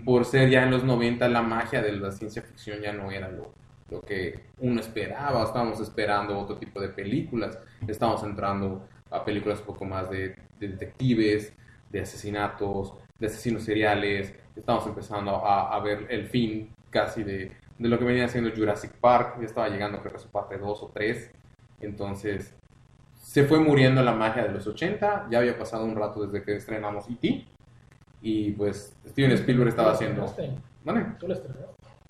[0.05, 3.29] por ser ya en los 90, la magia de la ciencia ficción ya no era
[3.29, 3.53] lo,
[3.91, 5.45] lo que uno esperaba.
[5.45, 7.59] Estábamos esperando otro tipo de películas.
[7.87, 11.53] Estábamos entrando a películas un poco más de, de detectives,
[11.91, 14.35] de asesinatos, de asesinos seriales.
[14.57, 19.37] Estamos empezando a, ver el fin casi de, de lo que venía haciendo Jurassic Park.
[19.41, 21.31] Ya estaba llegando creo que su parte 2 o 3.
[21.81, 22.55] Entonces
[23.15, 25.29] se fue muriendo la magia de los 80.
[25.31, 27.47] Ya había pasado un rato desde que estrenamos E.T.
[28.23, 30.25] Y pues Steven Spielberg estaba haciendo...
[30.85, 31.07] ¿Vale?
[31.19, 31.67] Tú lo estrenaste.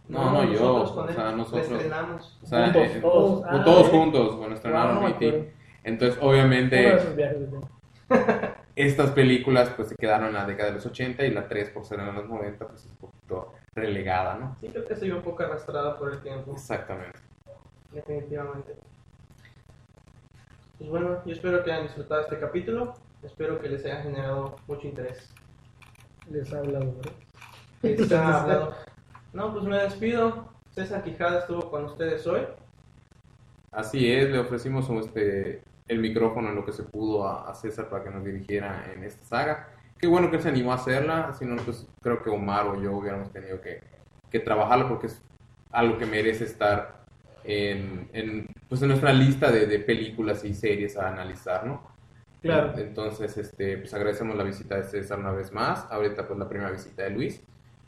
[0.08, 0.52] No, no, yo.
[0.60, 1.70] nosotros con O sea, nosotros.
[1.70, 2.38] estrenamos.
[2.42, 3.40] O sea, Juntos, eh, todos.
[3.40, 3.90] o Ah, todos eh.
[3.90, 5.28] juntos, bueno, estrenaron Ah, no me E.T.
[5.28, 5.46] acuerdo.
[5.84, 7.68] Entonces, obviamente, esos viajes de tiempo.
[8.76, 11.84] estas películas pues se quedaron en la década de los 80 y la 3 por
[11.84, 14.56] ser en los 90 pues es un poquito relegada, ¿no?
[14.60, 17.18] Sí, creo que se vio un poco arrastrada por el tiempo, Exactamente.
[17.92, 18.74] definitivamente.
[20.78, 22.94] Pues bueno, yo espero que hayan disfrutado este capítulo.
[23.22, 25.32] Espero que les haya generado mucho interés.
[26.32, 27.12] Les ha hablado, ¿verdad?
[27.82, 28.74] Les ha hablado.
[29.34, 30.48] No, pues me despido.
[30.70, 32.40] César Quijada estuvo con ustedes hoy.
[33.70, 37.90] Así es, le ofrecimos este, el micrófono en lo que se pudo a, a César
[37.90, 39.68] para que nos dirigiera en esta saga.
[39.98, 42.82] Qué bueno que él se animó a hacerla, si no, pues creo que Omar o
[42.82, 43.82] yo hubiéramos tenido que,
[44.30, 45.22] que trabajarlo porque es
[45.70, 47.04] algo que merece estar
[47.44, 51.91] en, en, pues en nuestra lista de, de películas y series a analizar, ¿no?
[52.42, 52.72] Claro.
[52.76, 55.86] Entonces, este, pues agradecemos la visita de César una vez más.
[55.90, 57.42] Ahorita, pues la primera visita de Luis.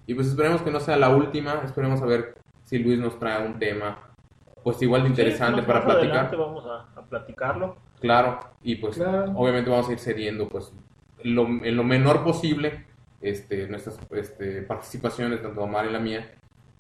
[0.07, 1.63] Y pues esperemos que no sea la última.
[1.65, 3.99] Esperemos a ver si Luis nos trae un tema,
[4.63, 6.37] pues igual de interesante Sí, para platicar.
[6.37, 7.77] vamos a, a platicarlo.
[8.01, 9.33] Claro, y pues Claro.
[9.35, 10.73] obviamente vamos a ir cediendo pues
[11.23, 12.85] lo, en lo menor posible
[13.23, 16.31] este, nuestras este, participaciones, tanto Omar y la mía,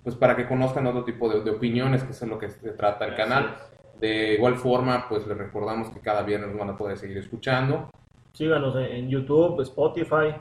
[0.03, 3.07] pues para que conozcan otro tipo de, de opiniones, que es lo que se trata
[3.07, 3.57] el canal.
[4.05, 7.89] De igual forma, pues les recordamos que cada viernes nos van a poder seguir escuchando.
[8.35, 10.35] Síganos en, YouTube, Spotify.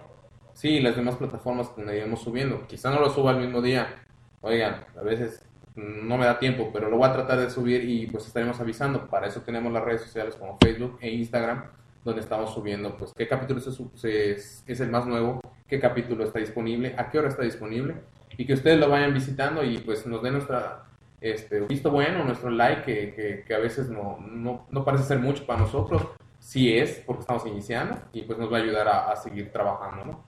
[0.52, 2.68] Sí, las demás plataformas donde iremos subiendo.
[2.68, 4.04] Quizá no lo suba el mismo día.
[4.42, 8.08] Oigan, a veces no me da tiempo, pero lo voy a tratar de subir y
[8.08, 9.08] pues estaremos avisando.
[9.08, 11.64] Para eso tenemos las redes sociales como Facebook e Instagram,
[12.04, 16.96] donde estamos subiendo pues qué capítulo es, es el más nuevo, qué capítulo está disponible,
[16.98, 17.96] a qué hora está disponible
[18.36, 20.84] y que ustedes lo vayan visitando y pues nos den nuestra
[21.24, 25.20] este, visto bueno, nuestro like, que, que- que a veces no, no, no parece ser
[25.20, 26.04] mucho para nosotros,
[26.40, 30.06] sí es, porque estamos iniciando y pues nos va a ayudar a, a seguir trabajando,
[30.06, 30.24] ¿no?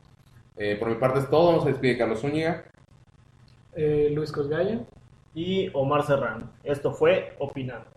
[0.57, 2.63] Eh, por mi parte es todo, nos despide Carlos Zúñiga.
[3.75, 4.79] Eh, Luis Cosgaya.
[5.33, 6.49] Y Omar Serrano.
[6.63, 7.87] Esto fue Opinando.